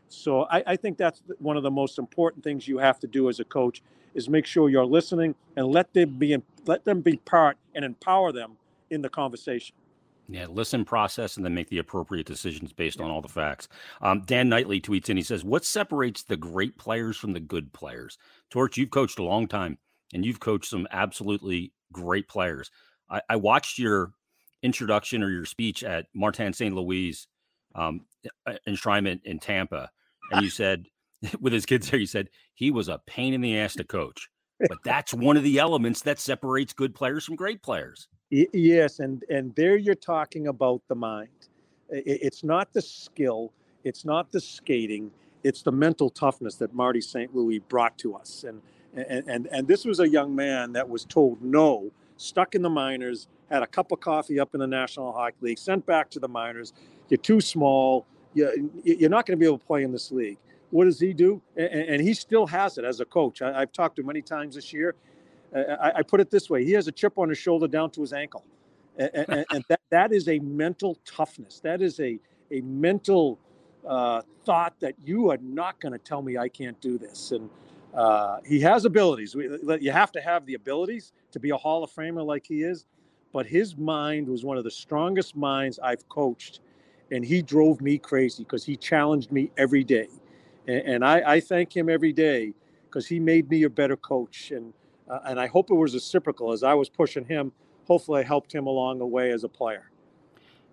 So 0.08 0.44
I, 0.44 0.62
I 0.66 0.76
think 0.76 0.96
that's 0.96 1.22
one 1.38 1.58
of 1.58 1.62
the 1.62 1.70
most 1.70 1.98
important 1.98 2.42
things 2.42 2.66
you 2.66 2.78
have 2.78 2.98
to 3.00 3.06
do 3.06 3.28
as 3.28 3.40
a 3.40 3.44
coach 3.44 3.82
is 4.14 4.28
make 4.28 4.46
sure 4.46 4.70
you're 4.70 4.86
listening 4.86 5.34
and 5.56 5.66
let 5.66 5.92
them 5.92 6.18
be 6.18 6.36
let 6.66 6.84
them 6.84 7.02
be 7.02 7.18
part 7.18 7.58
and 7.74 7.84
empower 7.84 8.32
them 8.32 8.52
in 8.90 9.02
the 9.02 9.08
conversation. 9.08 9.74
Yeah, 10.30 10.46
listen, 10.50 10.84
process, 10.84 11.36
and 11.36 11.44
then 11.44 11.54
make 11.54 11.70
the 11.70 11.78
appropriate 11.78 12.26
decisions 12.26 12.72
based 12.74 13.00
on 13.00 13.10
all 13.10 13.22
the 13.22 13.28
facts. 13.28 13.66
Um, 14.02 14.22
Dan 14.26 14.50
Knightley 14.50 14.78
tweets 14.78 15.08
in. 15.08 15.16
He 15.16 15.22
says, 15.22 15.42
"What 15.42 15.64
separates 15.64 16.22
the 16.22 16.36
great 16.36 16.76
players 16.76 17.16
from 17.16 17.32
the 17.32 17.40
good 17.40 17.72
players?" 17.72 18.18
Torts, 18.50 18.76
you've 18.76 18.90
coached 18.90 19.18
a 19.18 19.24
long 19.24 19.48
time, 19.48 19.78
and 20.12 20.26
you've 20.26 20.38
coached 20.38 20.68
some 20.68 20.86
absolutely 20.90 21.72
great 21.92 22.28
players. 22.28 22.70
I, 23.08 23.22
I 23.30 23.36
watched 23.36 23.78
your 23.78 24.12
introduction 24.62 25.22
or 25.22 25.30
your 25.30 25.46
speech 25.46 25.82
at 25.82 26.06
Martin 26.14 26.52
St. 26.52 26.74
Louis 26.74 27.26
um, 27.74 28.02
enshrinement 28.66 29.22
in 29.24 29.38
Tampa, 29.38 29.90
and 30.30 30.42
you 30.42 30.50
said, 30.50 30.86
with 31.40 31.54
his 31.54 31.64
kids 31.64 31.90
there, 31.90 32.00
you 32.00 32.06
said 32.06 32.28
he 32.52 32.70
was 32.70 32.88
a 32.88 33.00
pain 33.06 33.32
in 33.32 33.40
the 33.40 33.58
ass 33.58 33.74
to 33.76 33.84
coach, 33.84 34.28
but 34.60 34.78
that's 34.84 35.14
one 35.14 35.38
of 35.38 35.42
the 35.42 35.58
elements 35.58 36.02
that 36.02 36.18
separates 36.18 36.74
good 36.74 36.94
players 36.94 37.24
from 37.24 37.36
great 37.36 37.62
players. 37.62 38.08
Yes, 38.30 39.00
and 39.00 39.24
and 39.30 39.54
there 39.54 39.76
you're 39.76 39.94
talking 39.94 40.48
about 40.48 40.82
the 40.88 40.94
mind. 40.94 41.28
It's 41.88 42.44
not 42.44 42.72
the 42.74 42.82
skill, 42.82 43.52
it's 43.84 44.04
not 44.04 44.30
the 44.30 44.40
skating, 44.40 45.10
it's 45.42 45.62
the 45.62 45.72
mental 45.72 46.10
toughness 46.10 46.56
that 46.56 46.74
Marty 46.74 47.00
St. 47.00 47.34
Louis 47.34 47.60
brought 47.60 47.96
to 47.98 48.14
us. 48.14 48.44
And 48.44 48.60
and 48.94 49.26
and 49.28 49.48
and 49.50 49.66
this 49.66 49.86
was 49.86 50.00
a 50.00 50.08
young 50.08 50.34
man 50.34 50.72
that 50.72 50.86
was 50.86 51.06
told 51.06 51.40
no, 51.40 51.90
stuck 52.18 52.54
in 52.54 52.60
the 52.60 52.68
minors, 52.70 53.28
had 53.50 53.62
a 53.62 53.66
cup 53.66 53.92
of 53.92 54.00
coffee 54.00 54.38
up 54.38 54.52
in 54.52 54.60
the 54.60 54.66
National 54.66 55.10
Hockey 55.12 55.36
League, 55.40 55.58
sent 55.58 55.86
back 55.86 56.10
to 56.10 56.20
the 56.20 56.28
minors. 56.28 56.74
You're 57.08 57.18
too 57.18 57.40
small. 57.40 58.06
You're 58.34 59.08
not 59.08 59.24
going 59.24 59.38
to 59.38 59.40
be 59.40 59.46
able 59.46 59.58
to 59.58 59.64
play 59.64 59.84
in 59.84 59.90
this 59.90 60.12
league. 60.12 60.36
What 60.70 60.84
does 60.84 61.00
he 61.00 61.14
do? 61.14 61.40
And 61.56 62.02
he 62.02 62.12
still 62.12 62.46
has 62.46 62.76
it 62.76 62.84
as 62.84 63.00
a 63.00 63.06
coach. 63.06 63.40
I've 63.40 63.72
talked 63.72 63.96
to 63.96 64.02
him 64.02 64.06
many 64.06 64.20
times 64.20 64.54
this 64.54 64.70
year. 64.70 64.94
I, 65.54 65.92
I, 65.96 66.02
put 66.02 66.20
it 66.20 66.30
this 66.30 66.50
way: 66.50 66.64
he 66.64 66.72
has 66.72 66.88
a 66.88 66.92
chip 66.92 67.18
on 67.18 67.28
his 67.28 67.38
shoulder 67.38 67.66
down 67.66 67.90
to 67.92 68.00
his 68.00 68.12
ankle, 68.12 68.44
and, 68.98 69.10
and, 69.14 69.46
and 69.50 69.64
that, 69.68 69.80
that 69.90 70.12
is 70.12 70.28
a 70.28 70.38
mental 70.40 70.98
toughness. 71.04 71.60
That 71.60 71.80
is 71.80 71.98
a 72.00 72.18
a 72.50 72.60
mental 72.62 73.38
uh, 73.86 74.22
thought 74.44 74.74
that 74.80 74.94
you 75.04 75.30
are 75.30 75.38
not 75.38 75.80
going 75.80 75.92
to 75.92 75.98
tell 75.98 76.22
me 76.22 76.36
I 76.36 76.48
can't 76.48 76.80
do 76.80 76.98
this. 76.98 77.32
And 77.32 77.48
uh, 77.94 78.38
he 78.44 78.60
has 78.60 78.84
abilities. 78.84 79.34
You 79.34 79.90
have 79.92 80.12
to 80.12 80.20
have 80.20 80.46
the 80.46 80.54
abilities 80.54 81.12
to 81.32 81.40
be 81.40 81.50
a 81.50 81.56
Hall 81.56 81.82
of 81.84 81.90
Famer 81.90 82.24
like 82.24 82.46
he 82.46 82.62
is. 82.62 82.84
But 83.32 83.46
his 83.46 83.76
mind 83.76 84.28
was 84.28 84.44
one 84.44 84.56
of 84.56 84.64
the 84.64 84.70
strongest 84.70 85.36
minds 85.36 85.78
I've 85.78 86.08
coached, 86.08 86.60
and 87.10 87.24
he 87.24 87.42
drove 87.42 87.80
me 87.82 87.98
crazy 87.98 88.42
because 88.42 88.64
he 88.64 88.76
challenged 88.76 89.30
me 89.30 89.50
every 89.58 89.84
day. 89.84 90.08
And, 90.66 90.80
and 90.80 91.04
I, 91.04 91.34
I 91.34 91.40
thank 91.40 91.76
him 91.76 91.90
every 91.90 92.12
day 92.12 92.54
because 92.86 93.06
he 93.06 93.20
made 93.20 93.50
me 93.50 93.64
a 93.64 93.70
better 93.70 93.96
coach. 93.96 94.50
And 94.50 94.72
uh, 95.08 95.20
and 95.26 95.40
I 95.40 95.46
hope 95.46 95.70
it 95.70 95.74
was 95.74 95.94
reciprocal 95.94 96.52
as 96.52 96.62
I 96.62 96.74
was 96.74 96.88
pushing 96.88 97.24
him. 97.24 97.52
Hopefully, 97.86 98.20
I 98.20 98.24
helped 98.24 98.52
him 98.52 98.66
along 98.66 98.98
the 98.98 99.06
way 99.06 99.30
as 99.30 99.44
a 99.44 99.48
player. 99.48 99.90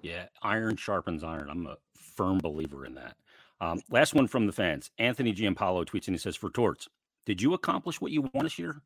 Yeah, 0.01 0.25
iron 0.41 0.75
sharpens 0.75 1.23
iron. 1.23 1.49
I'm 1.49 1.65
a 1.67 1.77
firm 1.95 2.37
believer 2.39 2.85
in 2.85 2.95
that. 2.95 3.15
Um, 3.61 3.81
last 3.89 4.13
one 4.13 4.27
from 4.27 4.45
the 4.45 4.51
fans. 4.51 4.91
Anthony 4.99 5.33
Giampaolo 5.33 5.85
tweets 5.85 6.07
and 6.07 6.15
he 6.15 6.17
says, 6.17 6.35
"For 6.35 6.49
Torts, 6.49 6.89
did 7.25 7.41
you 7.41 7.53
accomplish 7.53 8.01
what 8.01 8.11
you 8.11 8.21
want 8.21 8.43
this 8.43 8.59
year? 8.59 8.81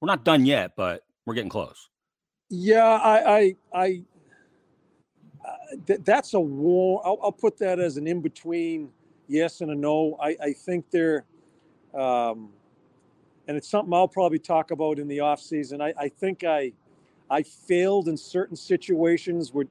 We're 0.00 0.06
not 0.06 0.24
done 0.24 0.46
yet, 0.46 0.72
but 0.76 1.04
we're 1.26 1.34
getting 1.34 1.50
close." 1.50 1.88
Yeah, 2.48 2.84
I, 2.84 3.38
I, 3.38 3.56
I 3.74 4.02
uh, 5.44 5.76
th- 5.86 6.00
that's 6.04 6.34
a 6.34 6.40
war. 6.40 7.02
I'll, 7.04 7.18
I'll, 7.22 7.32
put 7.32 7.58
that 7.58 7.80
as 7.80 7.96
an 7.96 8.06
in 8.06 8.20
between 8.20 8.90
yes 9.26 9.60
and 9.60 9.70
a 9.70 9.74
no. 9.74 10.16
I, 10.20 10.36
I 10.40 10.52
think 10.52 10.90
they're. 10.90 11.24
Um, 11.94 12.50
and 13.48 13.56
it's 13.56 13.68
something 13.68 13.92
I'll 13.92 14.08
probably 14.08 14.38
talk 14.38 14.70
about 14.70 14.98
in 14.98 15.08
the 15.08 15.20
off 15.20 15.40
season. 15.40 15.80
I, 15.80 15.92
I 15.98 16.08
think 16.08 16.44
I, 16.44 16.72
I 17.30 17.42
failed 17.42 18.08
in 18.08 18.16
certain 18.16 18.56
situations 18.56 19.52
with 19.52 19.68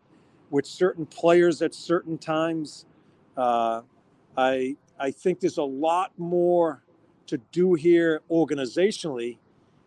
with 0.49 0.65
certain 0.65 1.05
players 1.05 1.61
at 1.61 1.73
certain 1.73 2.17
times. 2.17 2.85
Uh, 3.37 3.81
I 4.37 4.75
I 4.99 5.11
think 5.11 5.39
there's 5.39 5.57
a 5.57 5.63
lot 5.63 6.11
more 6.17 6.83
to 7.27 7.37
do 7.51 7.73
here 7.73 8.21
organizationally, 8.29 9.37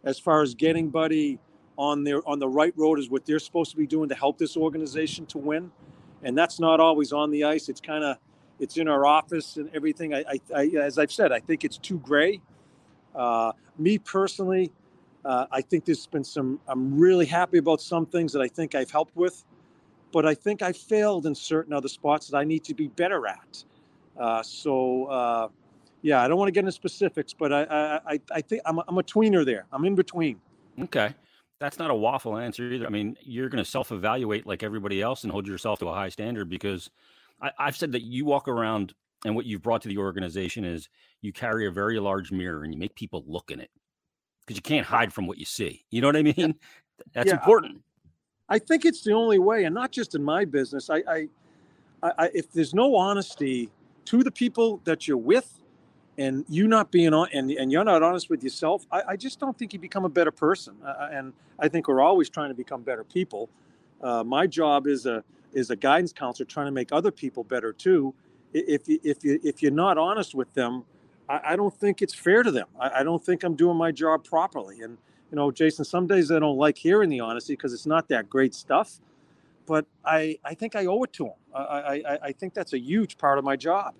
as 0.05 0.19
far 0.19 0.43
as 0.43 0.55
getting 0.55 0.89
Buddy 0.89 1.39
on 1.77 2.05
their 2.05 2.27
on 2.29 2.39
the 2.39 2.49
right 2.49 2.73
road 2.77 2.99
is 2.99 3.11
what 3.11 3.27
they're 3.27 3.39
supposed 3.39 3.71
to 3.73 3.77
be 3.77 3.87
doing 3.87 4.09
to 4.09 4.15
help 4.15 4.39
this 4.39 4.57
organization 4.57 5.27
to 5.27 5.39
win, 5.39 5.71
and 6.23 6.37
that's 6.37 6.59
not 6.59 6.81
always 6.81 7.13
on 7.13 7.31
the 7.31 7.45
ice. 7.45 7.69
It's 7.69 7.81
kind 7.81 8.05
of 8.05 8.17
it's 8.59 8.77
in 8.77 8.89
our 8.89 9.05
office 9.05 9.57
and 9.57 9.69
everything. 9.75 10.15
I, 10.15 10.25
I, 10.29 10.41
I, 10.55 10.67
as 10.81 10.99
I've 10.99 11.13
said, 11.13 11.33
I 11.33 11.41
think 11.41 11.65
it's 11.65 11.77
too 11.77 11.99
gray. 11.99 12.41
Uh, 13.15 13.53
me 13.79 13.99
personally, 13.99 14.71
uh, 15.25 15.47
I 15.51 15.61
think 15.61 15.85
there's 15.85 16.07
been 16.07 16.25
some. 16.25 16.61
I'm 16.69 16.99
really 16.99 17.27
happy 17.27 17.59
about 17.59 17.81
some 17.81 18.07
things 18.07 18.33
that 18.33 18.41
I 18.41 18.49
think 18.49 18.75
I've 18.75 18.91
helped 18.91 19.17
with, 19.17 19.45
but 20.13 20.27
I 20.27 20.35
think 20.35 20.63
I 20.63 20.73
failed 20.73 21.27
in 21.27 21.35
certain 21.35 21.73
other 21.73 21.89
spots 21.89 22.29
that 22.29 22.37
I 22.37 22.45
need 22.45 22.65
to 22.65 22.75
be 22.75 22.89
better 22.89 23.27
at. 23.27 23.65
Uh, 24.19 24.43
so, 24.43 25.07
uh, 25.07 25.49
yeah, 26.03 26.23
I 26.23 26.29
don't 26.29 26.39
want 26.39 26.49
to 26.49 26.53
get 26.53 26.61
into 26.61 26.73
specifics, 26.73 27.33
but 27.33 27.53
I, 27.53 28.01
I, 28.07 28.21
I 28.33 28.41
think 28.41 28.63
I'm 28.67 28.79
a, 28.79 28.85
I'm 28.87 28.99
a 28.99 29.03
tweener 29.03 29.45
there. 29.45 29.67
I'm 29.73 29.85
in 29.85 29.95
between. 29.95 30.41
Okay. 30.81 31.15
That's 31.61 31.79
not 31.79 31.91
a 31.91 31.95
waffle 31.95 32.37
answer 32.37 32.65
either. 32.65 32.87
I 32.87 32.91
mean, 32.91 33.17
you're 33.23 33.49
going 33.49 33.63
to 33.63 33.69
self 33.69 33.93
evaluate 33.93 34.47
like 34.47 34.63
everybody 34.63 35.01
else 35.01 35.23
and 35.23 35.33
hold 35.33 35.47
yourself 35.47 35.79
to 35.79 35.89
a 35.89 35.95
high 35.95 36.09
standard 36.11 36.51
because 36.51 36.91
I, 37.41 37.53
I've 37.59 37.77
said 37.77 37.93
that 37.93 38.03
you 38.03 38.25
walk 38.25 38.49
around 38.49 38.93
and 39.25 39.35
what 39.35 39.47
you've 39.47 39.63
brought 39.63 39.83
to 39.83 39.89
the 39.89 39.99
organization 39.99 40.65
is 40.65 40.89
you 41.23 41.33
carry 41.33 41.67
a 41.67 41.71
very 41.71 41.99
large 41.99 42.31
mirror 42.31 42.65
and 42.65 42.73
you 42.73 42.79
make 42.79 42.95
people 42.95 43.25
look 43.27 43.51
in 43.51 43.61
it 43.61 43.71
because 44.41 44.57
you 44.57 44.63
can't 44.63 44.87
hide 44.87 45.13
from 45.13 45.27
what 45.27 45.39
you 45.39 45.45
see. 45.45 45.85
You 45.91 46.01
know 46.01 46.09
what 46.09 46.17
I 46.17 46.23
mean? 46.23 46.55
That's 47.15 47.29
yeah, 47.29 47.35
important. 47.35 47.83
I 48.49 48.59
think 48.59 48.85
it's 48.85 49.03
the 49.03 49.13
only 49.13 49.39
way, 49.39 49.65
and 49.65 49.75
not 49.75 49.91
just 49.91 50.15
in 50.15 50.23
my 50.23 50.45
business. 50.45 50.91
I, 50.91 51.03
I, 51.09 51.29
I, 52.03 52.31
if 52.35 52.53
there's 52.53 52.75
no 52.75 52.95
honesty 52.95 53.71
to 54.05 54.23
the 54.23 54.31
people 54.31 54.81
that 54.85 55.09
you're 55.09 55.17
with, 55.17 55.61
and 56.19 56.45
you 56.49 56.69
not 56.69 56.93
being 56.93 57.13
on, 57.13 57.29
and, 57.33 57.51
and 57.51 57.73
you're 57.73 57.85
not 57.85 58.03
honest 58.03 58.31
with 58.31 58.45
yourself, 58.45 58.87
I, 58.93 59.03
I 59.09 59.17
just 59.17 59.41
don't 59.41 59.59
think 59.59 59.73
you 59.73 59.79
become 59.79 60.05
a 60.05 60.09
better 60.09 60.31
person. 60.31 60.77
Uh, 60.85 61.09
and 61.11 61.33
I 61.59 61.69
think 61.69 61.89
we're 61.89 62.03
always 62.03 62.29
trying 62.29 62.51
to 62.51 62.55
become 62.55 62.83
better 62.83 63.03
people. 63.03 63.49
Uh, 64.01 64.23
my 64.23 64.47
job 64.47 64.87
is 64.87 65.07
a 65.07 65.25
is 65.55 65.71
a 65.71 65.77
guidance 65.77 66.13
counselor, 66.13 66.47
trying 66.47 66.67
to 66.67 66.73
make 66.73 66.93
other 66.93 67.11
people 67.11 67.45
better 67.45 67.73
too. 67.73 68.15
If 68.55 68.89
you, 68.89 69.01
if 69.03 69.25
you 69.25 69.41
if 69.43 69.63
you're 69.63 69.73
not 69.73 69.99
honest 69.99 70.35
with 70.35 70.53
them, 70.55 70.85
I, 71.29 71.41
I 71.45 71.57
don't 71.57 71.75
think 71.75 72.03
it's 72.03 72.15
fair 72.15 72.43
to 72.43 72.51
them. 72.51 72.69
I, 72.79 73.01
I, 73.01 73.03
don't 73.03 73.25
think 73.25 73.43
I'm 73.43 73.57
doing 73.57 73.77
my 73.77 73.91
job 73.91 74.25
properly. 74.25 74.83
And 74.83 74.97
you 75.31 75.37
know, 75.37 75.51
Jason, 75.51 75.85
some 75.85 76.07
days 76.07 76.31
I 76.31 76.39
don't 76.39 76.57
like 76.57 76.79
hearing 76.79 77.11
the 77.11 77.21
honesty 77.21 77.55
because 77.55 77.73
it's 77.73 77.87
not 77.87 78.09
that 78.09 78.31
great 78.31 78.55
stuff. 78.55 79.01
But 79.67 79.87
I 80.05 80.39
I 80.45 80.55
think 80.55 80.77
I 80.77 80.87
owe 80.87 81.03
it 81.03 81.13
to 81.15 81.25
them. 81.25 81.33
I, 81.55 82.03
I 82.07 82.19
I 82.23 82.33
think 82.33 82.55
that's 82.55 82.75
a 82.75 82.79
huge 82.79 83.19
part 83.19 83.39
of 83.39 83.45
my 83.45 83.57
job. 83.57 83.95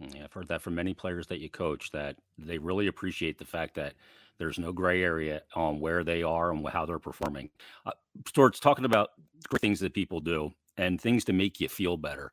Yeah, 0.00 0.24
I've 0.24 0.32
heard 0.32 0.48
that 0.48 0.60
from 0.60 0.74
many 0.74 0.92
players 0.92 1.26
that 1.28 1.38
you 1.40 1.48
coach 1.48 1.90
that 1.92 2.16
they 2.36 2.58
really 2.58 2.88
appreciate 2.88 3.38
the 3.38 3.44
fact 3.44 3.74
that 3.76 3.94
there's 4.38 4.58
no 4.58 4.72
gray 4.72 5.02
area 5.02 5.42
on 5.54 5.80
where 5.80 6.04
they 6.04 6.22
are 6.22 6.50
and 6.50 6.68
how 6.68 6.84
they're 6.84 6.98
performing. 6.98 7.48
Uh, 7.86 7.92
Stuart's 8.26 8.60
talking 8.60 8.84
about 8.84 9.10
great 9.48 9.60
things 9.60 9.80
that 9.80 9.94
people 9.94 10.20
do 10.20 10.52
and 10.76 11.00
things 11.00 11.24
to 11.24 11.32
make 11.32 11.60
you 11.60 11.68
feel 11.68 11.96
better, 11.96 12.32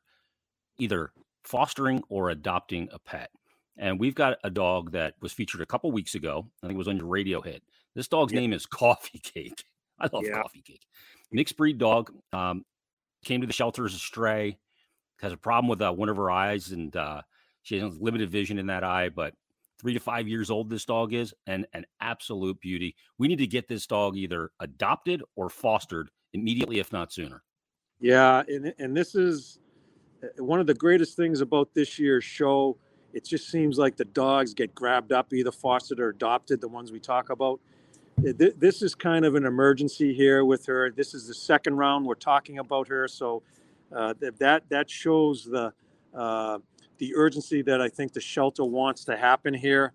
either 0.78 1.12
fostering 1.44 2.02
or 2.08 2.30
adopting 2.30 2.88
a 2.92 2.98
pet. 2.98 3.30
And 3.78 3.98
we've 3.98 4.14
got 4.14 4.38
a 4.44 4.50
dog 4.50 4.92
that 4.92 5.14
was 5.20 5.32
featured 5.32 5.60
a 5.60 5.66
couple 5.66 5.90
weeks 5.92 6.14
ago. 6.14 6.46
I 6.62 6.66
think 6.66 6.76
it 6.76 6.78
was 6.78 6.88
on 6.88 6.96
your 6.96 7.06
radio 7.06 7.40
hit. 7.40 7.62
This 7.94 8.08
dog's 8.08 8.32
yeah. 8.32 8.40
name 8.40 8.52
is 8.52 8.66
Coffee 8.66 9.18
Cake. 9.18 9.64
I 9.98 10.08
love 10.12 10.24
yeah. 10.24 10.40
Coffee 10.40 10.62
Cake. 10.62 10.86
Mixed 11.30 11.56
breed 11.56 11.78
dog. 11.78 12.12
Um, 12.32 12.64
came 13.24 13.40
to 13.40 13.46
the 13.46 13.52
shelter 13.52 13.84
as 13.84 13.94
a 13.94 13.98
stray. 13.98 14.58
Has 15.20 15.32
a 15.32 15.36
problem 15.36 15.68
with 15.68 15.80
uh, 15.80 15.92
one 15.92 16.08
of 16.08 16.16
her 16.16 16.30
eyes, 16.30 16.72
and 16.72 16.94
uh, 16.96 17.22
she 17.62 17.78
has 17.78 17.96
limited 18.00 18.30
vision 18.30 18.58
in 18.58 18.66
that 18.66 18.82
eye. 18.82 19.08
But 19.08 19.34
three 19.80 19.94
to 19.94 20.00
five 20.00 20.26
years 20.26 20.50
old, 20.50 20.68
this 20.68 20.84
dog 20.84 21.14
is, 21.14 21.32
and 21.46 21.64
an 21.74 21.86
absolute 22.00 22.60
beauty. 22.60 22.96
We 23.18 23.28
need 23.28 23.38
to 23.38 23.46
get 23.46 23.68
this 23.68 23.86
dog 23.86 24.16
either 24.16 24.50
adopted 24.58 25.22
or 25.36 25.48
fostered 25.48 26.10
immediately, 26.32 26.80
if 26.80 26.92
not 26.92 27.12
sooner. 27.12 27.42
Yeah, 28.00 28.42
and 28.48 28.74
and 28.78 28.96
this 28.96 29.14
is 29.14 29.60
one 30.38 30.60
of 30.60 30.66
the 30.66 30.74
greatest 30.74 31.16
things 31.16 31.40
about 31.40 31.74
this 31.74 31.98
year's 31.98 32.24
show 32.24 32.76
it 33.12 33.24
just 33.24 33.50
seems 33.50 33.78
like 33.78 33.96
the 33.96 34.04
dogs 34.04 34.54
get 34.54 34.74
grabbed 34.74 35.12
up, 35.12 35.32
either 35.32 35.52
fostered 35.52 36.00
or 36.00 36.08
adopted, 36.08 36.60
the 36.60 36.68
ones 36.68 36.92
we 36.92 36.98
talk 36.98 37.30
about. 37.30 37.60
This 38.16 38.82
is 38.82 38.94
kind 38.94 39.24
of 39.24 39.34
an 39.34 39.44
emergency 39.44 40.14
here 40.14 40.44
with 40.44 40.66
her. 40.66 40.90
This 40.90 41.14
is 41.14 41.26
the 41.26 41.34
second 41.34 41.76
round 41.76 42.06
we're 42.06 42.14
talking 42.14 42.58
about 42.58 42.88
her, 42.88 43.08
so 43.08 43.42
uh, 43.94 44.14
that 44.38 44.62
that 44.68 44.90
shows 44.90 45.44
the 45.44 45.72
uh, 46.14 46.58
the 46.98 47.14
urgency 47.16 47.62
that 47.62 47.80
I 47.80 47.88
think 47.88 48.12
the 48.12 48.20
shelter 48.20 48.64
wants 48.64 49.04
to 49.06 49.16
happen 49.16 49.54
here. 49.54 49.92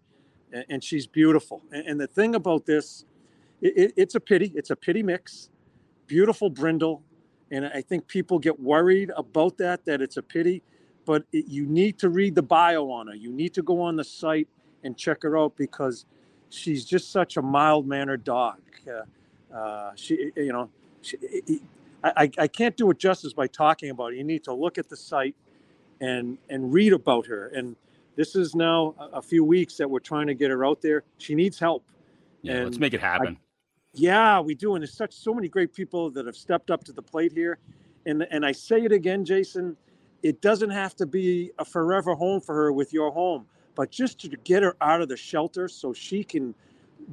And, 0.69 0.81
she's 0.81 1.05
beautiful. 1.05 1.61
And, 1.71 1.99
the 1.99 2.07
thing 2.07 2.33
about 2.33 2.65
this, 2.65 3.03
it, 3.61 3.93
it's 3.97 4.15
a 4.15 4.19
pity. 4.19 4.51
It's 4.55 4.69
a 4.69 4.77
pittie 4.77 5.03
mix. 5.03 5.49
Beautiful 6.07 6.49
brindle, 6.49 7.03
and 7.51 7.65
I 7.65 7.81
think 7.81 8.07
people 8.07 8.39
get 8.39 8.59
worried 8.59 9.11
about 9.15 9.57
that. 9.57 9.85
That 9.85 10.01
it's 10.01 10.17
a 10.17 10.23
pity 10.23 10.63
but 11.07 11.23
it, 11.31 11.45
you 11.47 11.65
need 11.65 11.97
to 11.99 12.09
read 12.09 12.35
the 12.35 12.43
bio 12.43 12.91
on 12.91 13.07
her. 13.07 13.15
You 13.15 13.31
need 13.31 13.53
to 13.55 13.63
go 13.63 13.81
on 13.81 13.95
the 13.95 14.03
site 14.03 14.47
and 14.83 14.95
check 14.95 15.23
her 15.23 15.37
out 15.37 15.55
because 15.55 16.05
she's 16.49 16.85
just 16.85 17.11
such 17.11 17.37
a 17.37 17.41
mild 17.41 17.87
mannered 17.87 18.23
dog. 18.25 18.59
Uh, 18.85 19.55
uh, 19.55 19.91
she, 19.95 20.31
you 20.35 20.51
know, 20.51 20.69
she, 21.01 21.17
I, 22.03 22.29
I 22.37 22.47
can't 22.47 22.75
do 22.75 22.91
it 22.91 22.99
justice 22.99 23.33
by 23.33 23.47
talking 23.47 23.89
about 23.89 24.13
it. 24.13 24.17
You 24.17 24.23
need 24.25 24.43
to 24.43 24.53
look 24.53 24.77
at 24.77 24.89
the 24.89 24.97
site 24.97 25.35
and 25.99 26.37
and 26.49 26.71
read 26.73 26.93
about 26.93 27.25
her. 27.25 27.47
And 27.47 27.75
this 28.17 28.35
is 28.35 28.53
now 28.53 28.93
a, 28.99 29.21
few 29.21 29.43
weeks 29.43 29.77
that 29.77 29.89
we're 29.89 29.99
trying 29.99 30.27
to 30.27 30.33
get 30.33 30.51
her 30.51 30.65
out 30.65 30.81
there. 30.81 31.03
She 31.17 31.35
needs 31.35 31.57
help. 31.57 31.83
Yeah, 32.41 32.55
and 32.55 32.65
let's 32.65 32.79
make 32.79 32.93
it 32.93 33.01
happen. 33.01 33.39
Yeah, 33.97 34.39
we 34.39 34.55
do. 34.55 34.75
And 34.75 34.83
there's 34.83 34.93
such 34.93 35.13
so 35.13 35.33
many 35.33 35.47
great 35.47 35.73
people 35.73 36.09
that 36.11 36.25
have 36.25 36.35
stepped 36.35 36.71
up 36.71 36.83
to 36.85 36.93
the 36.93 37.01
plate 37.01 37.33
here. 37.33 37.57
And 38.05 38.25
and 38.31 38.45
I 38.45 38.51
say 38.51 38.81
it 38.81 38.91
again, 38.91 39.25
Jason 39.25 39.75
it 40.23 40.41
doesn't 40.41 40.69
have 40.69 40.95
to 40.95 41.05
be 41.05 41.51
a 41.59 41.65
forever 41.65 42.15
home 42.15 42.41
for 42.41 42.55
her 42.55 42.71
with 42.73 42.93
your 42.93 43.11
home, 43.11 43.45
but 43.75 43.91
just 43.91 44.19
to 44.19 44.29
get 44.43 44.63
her 44.63 44.75
out 44.81 45.01
of 45.01 45.09
the 45.09 45.17
shelter 45.17 45.67
so 45.67 45.93
she 45.93 46.23
can 46.23 46.55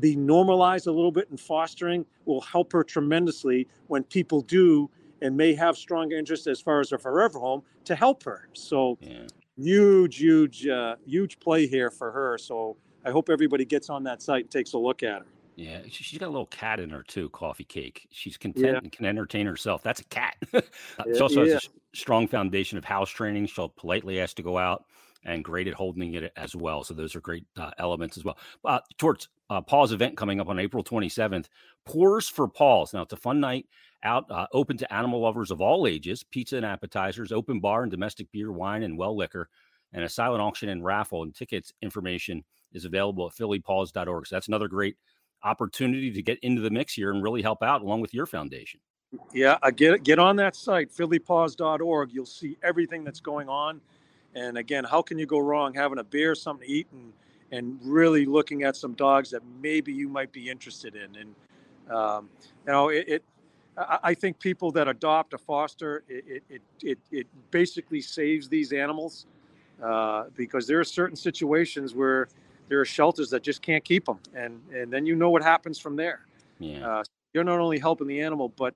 be 0.01 0.17
normalized 0.17 0.87
a 0.87 0.93
little 0.93 1.13
bit 1.13 1.29
in 1.31 1.37
fostering 1.37 2.05
will 2.25 2.41
help 2.41 2.73
her 2.73 2.83
tremendously 2.83 3.69
when 3.87 4.03
people 4.05 4.41
do 4.41 4.91
and 5.23 5.37
may 5.37 5.55
have 5.55 5.77
strong 5.77 6.11
interest 6.13 6.47
as 6.47 6.61
far 6.61 6.81
as 6.81 6.93
a 6.93 6.99
forever 6.99 7.39
home 7.39 7.63
to 7.85 7.95
help 7.95 8.23
her. 8.25 8.49
So 8.55 8.99
yeah. 9.01 9.27
huge, 9.57 10.17
huge, 10.17 10.67
uh, 10.67 10.97
huge 11.07 11.39
play 11.39 11.67
here 11.67 11.91
for 11.91 12.11
her. 12.11 12.39
So 12.39 12.77
I 13.05 13.11
hope 13.11 13.29
everybody 13.29 13.65
gets 13.65 13.91
on 13.91 14.03
that 14.05 14.23
site 14.23 14.45
and 14.45 14.51
takes 14.51 14.73
a 14.73 14.79
look 14.79 15.03
at 15.03 15.21
her. 15.21 15.27
Yeah, 15.57 15.81
she's 15.89 16.19
got 16.19 16.27
a 16.27 16.31
little 16.31 16.47
cat 16.47 16.81
in 16.81 16.91
her 16.91 17.03
too, 17.03 17.29
Coffee 17.31 17.65
Cake. 17.65 18.09
She's 18.11 18.37
content 18.37 18.67
yeah. 18.67 18.79
and 18.79 18.91
can 18.91 19.07
entertain 19.07 19.47
herself. 19.47 19.83
That's 19.83 20.01
a 20.01 20.05
cat. 20.05 20.37
she 20.53 21.21
also 21.21 21.45
yeah. 21.45 21.55
has 21.55 21.65
a 21.65 21.97
strong 21.97 22.27
foundation 22.27 22.77
of 22.77 22.85
house 22.85 23.11
training. 23.11 23.47
She'll 23.47 23.69
politely 23.69 24.21
ask 24.21 24.37
to 24.37 24.43
go 24.43 24.59
out 24.59 24.85
and 25.25 25.45
great 25.45 25.69
at 25.69 25.75
holding 25.75 26.15
it 26.15 26.33
as 26.37 26.55
well. 26.55 26.85
So 26.85 26.95
those 26.95 27.15
are 27.15 27.21
great 27.21 27.47
uh, 27.57 27.71
elements 27.79 28.17
as 28.17 28.25
well. 28.25 28.37
Uh, 28.65 28.81
towards 28.99 29.29
uh, 29.49 29.61
Paws 29.61 29.93
event 29.93 30.17
coming 30.17 30.41
up 30.41 30.49
on 30.49 30.59
April 30.59 30.85
27th, 30.85 31.47
Pours 31.85 32.29
for 32.29 32.49
Paws. 32.49 32.93
Now 32.93 33.03
it's 33.03 33.13
a 33.13 33.17
fun 33.17 33.41
night 33.41 33.67
out, 34.03 34.31
uh, 34.31 34.47
open 34.53 34.77
to 34.79 34.93
animal 34.93 35.21
lovers 35.21 35.51
of 35.51 35.61
all 35.61 35.87
ages, 35.87 36.25
pizza 36.25 36.57
and 36.57 36.67
appetizers, 36.67 37.33
open 37.33 37.61
bar 37.61 37.83
and 37.83 37.91
domestic 37.91 38.31
beer, 38.33 38.53
wine, 38.53 38.83
and 38.83 38.99
well 38.99 39.17
liquor, 39.17 39.49
and 39.93 40.05
a 40.05 40.09
silent 40.09 40.43
auction 40.43 40.69
and 40.69 40.85
raffle. 40.85 41.23
And 41.23 41.35
tickets 41.35 41.73
information 41.81 42.45
is 42.73 42.85
available 42.85 43.27
at 43.27 43.35
phillypaws.org. 43.35 44.27
So 44.27 44.37
that's 44.37 44.49
another 44.49 44.69
great 44.69 44.97
opportunity 45.45 46.11
to 46.11 46.23
get 46.23 46.39
into 46.41 46.63
the 46.63 46.71
mix 46.71 46.95
here 46.95 47.11
and 47.11 47.23
really 47.23 47.43
help 47.43 47.63
out 47.63 47.83
along 47.83 48.01
with 48.01 48.13
your 48.13 48.27
foundation. 48.27 48.81
Yeah, 49.33 49.59
get 49.77 50.03
get 50.03 50.19
on 50.19 50.37
that 50.37 50.57
site, 50.57 50.91
phillypaws.org. 50.91 52.13
You'll 52.13 52.27
see 52.27 52.57
everything 52.63 53.05
that's 53.05 53.21
going 53.21 53.49
on. 53.49 53.81
And 54.35 54.59
again, 54.59 54.83
how 54.83 55.03
can 55.03 55.19
you 55.19 55.27
go 55.27 55.39
wrong 55.39 55.73
having 55.75 55.99
a 55.99 56.05
beer, 56.05 56.35
something 56.35 56.67
to 56.67 56.73
eat, 56.73 56.89
and 56.93 57.13
and 57.53 57.79
really 57.83 58.25
looking 58.27 58.65
at 58.65 58.77
some 58.77 58.95
dogs 58.95 59.31
that 59.31 59.43
maybe 59.63 59.93
you 59.93 60.09
might 60.09 60.33
be 60.33 60.51
interested 60.51 60.97
in. 60.97 61.17
And 61.17 61.95
um, 61.95 62.29
you 62.67 62.73
know, 62.73 62.89
it, 62.89 63.05
it, 63.09 63.25
I 63.77 64.15
think 64.15 64.39
people 64.39 64.71
that 64.73 64.89
adopt 64.89 65.35
a 65.35 65.39
foster, 65.39 66.03
it 66.09 66.43
it 66.49 66.63
it, 66.83 66.99
it 67.11 67.27
basically 67.51 68.01
saves 68.01 68.49
these 68.49 68.73
animals 68.73 69.27
uh, 69.83 70.25
because 70.37 70.67
there 70.67 70.81
are 70.81 70.85
certain 70.85 71.17
situations 71.17 71.95
where 71.95 72.29
there 72.69 72.81
are 72.81 72.85
shelters 72.85 73.31
that 73.31 73.43
just 73.43 73.63
can't 73.63 73.85
keep 73.85 74.07
them, 74.07 74.19
and 74.35 74.61
and 74.73 74.93
then 74.93 75.07
you 75.07 75.15
know 75.15 75.31
what 75.31 75.43
happens 75.43 75.79
from 75.79 75.97
there. 75.97 76.27
Yeah. 76.59 76.89
Uh, 76.89 77.05
you're 77.33 77.45
not 77.45 77.59
only 77.59 77.79
helping 77.79 78.07
the 78.07 78.21
animal, 78.21 78.49
but 78.49 78.75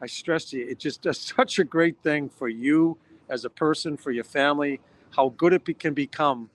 I 0.00 0.06
stress 0.06 0.44
to 0.46 0.58
you, 0.58 0.68
it 0.68 0.78
just 0.78 1.02
does 1.02 1.18
such 1.36 1.58
a 1.58 1.64
great 1.64 1.96
thing 2.02 2.28
for 2.28 2.48
you 2.48 2.96
as 3.28 3.44
a 3.44 3.50
person, 3.50 3.96
for 3.96 4.12
your 4.12 4.24
family, 4.24 4.80
how 5.10 5.30
good 5.30 5.52
it 5.52 5.64
be, 5.64 5.74
can 5.74 5.94
become 5.94 6.48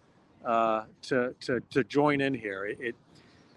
uh, 0.45 0.83
to, 1.03 1.35
to 1.41 1.61
to 1.71 1.83
join 1.83 2.21
in 2.21 2.33
here. 2.33 2.65
It, 2.65 2.77
it 2.79 2.95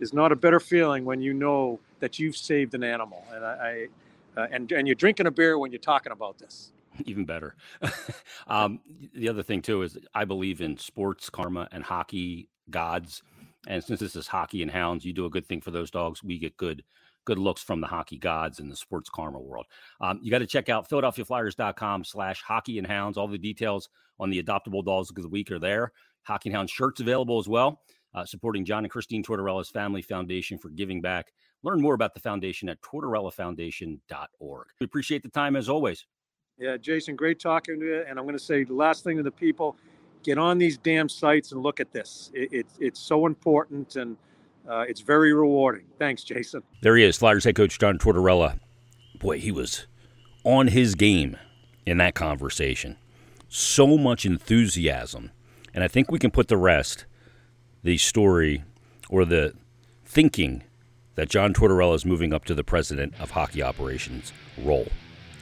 is 0.01 0.13
not 0.13 0.33
a 0.33 0.37
better 0.37 0.61
feeling 0.61 1.05
when 1.05 1.21
you 1.21 1.33
know 1.33 1.81
that 2.01 2.19
you've 2.19 2.37
saved 2.37 2.75
an 2.75 2.83
animal, 2.83 3.25
and 3.33 3.45
I, 3.45 3.89
uh, 4.37 4.47
and 4.51 4.71
and 4.73 4.87
you're 4.87 4.95
drinking 4.95 5.27
a 5.27 5.31
beer 5.31 5.59
when 5.59 5.71
you're 5.73 5.79
talking 5.79 6.13
about 6.13 6.39
this. 6.39 6.73
Even 7.07 7.25
better. 7.25 7.55
um, 8.47 8.81
the 9.15 9.29
other 9.29 9.43
thing 9.43 9.63
too 9.63 9.83
is 9.83 9.99
I 10.15 10.25
believe 10.25 10.61
in 10.61 10.77
sports 10.77 11.31
karma 11.31 11.69
and 11.73 11.83
hockey 11.83 12.49
gods, 12.71 13.23
and 13.67 13.83
since 13.83 14.01
this 14.01 14.17
is 14.17 14.27
hockey 14.27 14.63
and 14.63 14.71
hounds, 14.71 15.05
you 15.05 15.13
do 15.13 15.27
a 15.27 15.31
good 15.31 15.47
thing 15.47 15.61
for 15.61 15.71
those 15.71 15.91
dogs. 15.91 16.23
We 16.23 16.39
get 16.39 16.57
good 16.57 16.85
good 17.25 17.39
looks 17.39 17.63
from 17.63 17.81
the 17.81 17.87
hockey 17.87 18.19
gods 18.19 18.61
in 18.61 18.69
the 18.69 18.77
sports 18.77 19.09
karma 19.09 19.41
world. 19.41 19.67
Um, 20.01 20.21
you 20.23 20.31
got 20.31 20.39
to 20.39 20.47
check 20.47 20.69
out 20.69 20.89
philadelphiaflyers.com 20.89 22.05
slash 22.05 22.43
hockey 22.43 22.79
and 22.79 22.87
hounds. 22.87 23.17
All 23.17 23.29
the 23.29 23.39
details 23.39 23.89
on 24.21 24.31
the 24.31 24.43
adoptable 24.43 24.85
dogs 24.85 25.11
of 25.11 25.17
the 25.17 25.29
week 25.29 25.51
are 25.51 25.59
there. 25.59 25.93
Hockey 26.23 26.49
and 26.51 26.57
Hound 26.57 26.71
shirts 26.71 27.01
available 27.01 27.39
as 27.39 27.49
well, 27.49 27.81
uh, 28.15 28.25
supporting 28.25 28.65
John 28.65 28.85
and 28.85 28.91
Christine 28.91 29.23
Tortorella's 29.23 29.69
Family 29.69 30.03
Foundation 30.03 30.59
for 30.59 30.71
giving 30.71 31.01
back. 31.01 31.33
Learn 31.63 31.81
more 31.81 31.95
about 31.95 32.15
the 32.15 32.21
foundation 32.21 32.69
at 32.69 32.81
tortorellafoundation.org. 32.83 34.67
We 34.81 34.85
appreciate 34.85 35.23
the 35.23 35.29
time 35.29 35.57
as 35.57 35.69
always. 35.69 36.07
Yeah, 36.59 36.77
Jason, 36.77 37.17
great 37.17 37.41
talking 37.41 37.81
to 37.81 37.87
you. 37.87 38.05
And 38.09 38.19
I'm 38.19 38.25
going 38.25 38.39
to 38.39 38.43
say 38.43 38.65
the 38.65 38.75
last 38.75 39.03
thing 39.03 39.17
to 39.17 39.23
the 39.23 39.31
people 39.31 39.77
get 40.25 40.39
on 40.39 40.59
these 40.59 40.77
damn 40.79 41.09
sites 41.09 41.53
and 41.53 41.63
look 41.63 41.79
at 41.81 41.93
this. 41.93 42.31
It, 42.35 42.53
it 42.53 42.67
it's 42.81 43.01
so 43.01 43.27
important 43.27 43.97
and 43.97 44.17
uh, 44.69 44.85
it's 44.89 45.01
very 45.01 45.33
rewarding. 45.33 45.85
Thanks, 45.99 46.25
Jason. 46.25 46.63
There 46.81 46.97
he 46.97 47.05
is, 47.05 47.17
Flyers 47.17 47.45
head 47.45 47.55
coach 47.55 47.79
John 47.79 47.99
Tortorella. 47.99 48.59
Boy, 49.19 49.39
he 49.39 49.53
was 49.53 49.87
on 50.43 50.69
his 50.69 50.95
game 50.95 51.37
in 51.87 51.99
that 51.99 52.15
conversation. 52.15 52.97
So 53.49 53.97
much 53.99 54.27
enthusiasm. 54.27 55.31
And 55.73 55.85
I 55.85 55.89
think 55.89 56.11
we 56.11 56.19
can 56.19 56.31
put 56.31 56.49
the 56.49 56.57
rest, 56.57 57.05
the 57.83 57.99
story 57.99 58.65
or 59.09 59.25
the 59.25 59.55
thinking 60.05 60.63
that 61.15 61.29
John 61.29 61.53
Tortorella 61.53 61.95
is 61.95 62.05
moving 62.05 62.33
up 62.33 62.45
to 62.47 62.55
the 62.55 62.65
president 62.65 63.15
of 63.21 63.33
hockey 63.33 63.63
operations 63.63 64.33
role. 64.59 64.89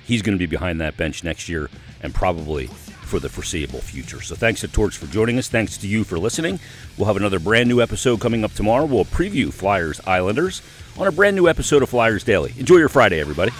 He's 0.04 0.22
going 0.22 0.36
to 0.36 0.38
be 0.38 0.50
behind 0.50 0.80
that 0.80 0.96
bench 0.96 1.22
next 1.22 1.48
year 1.48 1.70
and 2.02 2.14
probably 2.14 2.68
for 3.02 3.20
the 3.20 3.28
foreseeable 3.28 3.80
future. 3.80 4.20
So 4.20 4.34
thanks 4.34 4.60
to 4.62 4.68
Torts 4.68 4.96
for 4.96 5.06
joining 5.06 5.38
us. 5.38 5.48
Thanks 5.48 5.76
to 5.78 5.86
you 5.86 6.04
for 6.04 6.18
listening. 6.18 6.58
We'll 6.96 7.06
have 7.06 7.16
another 7.16 7.38
brand 7.38 7.68
new 7.68 7.80
episode 7.80 8.20
coming 8.20 8.44
up 8.44 8.52
tomorrow. 8.52 8.84
We'll 8.84 9.04
preview 9.04 9.52
Flyers 9.52 10.00
Islanders 10.06 10.62
on 10.98 11.06
a 11.06 11.12
brand 11.12 11.36
new 11.36 11.48
episode 11.48 11.82
of 11.82 11.88
Flyers 11.88 12.24
Daily. 12.24 12.54
Enjoy 12.58 12.76
your 12.76 12.88
Friday, 12.88 13.20
everybody. 13.20 13.52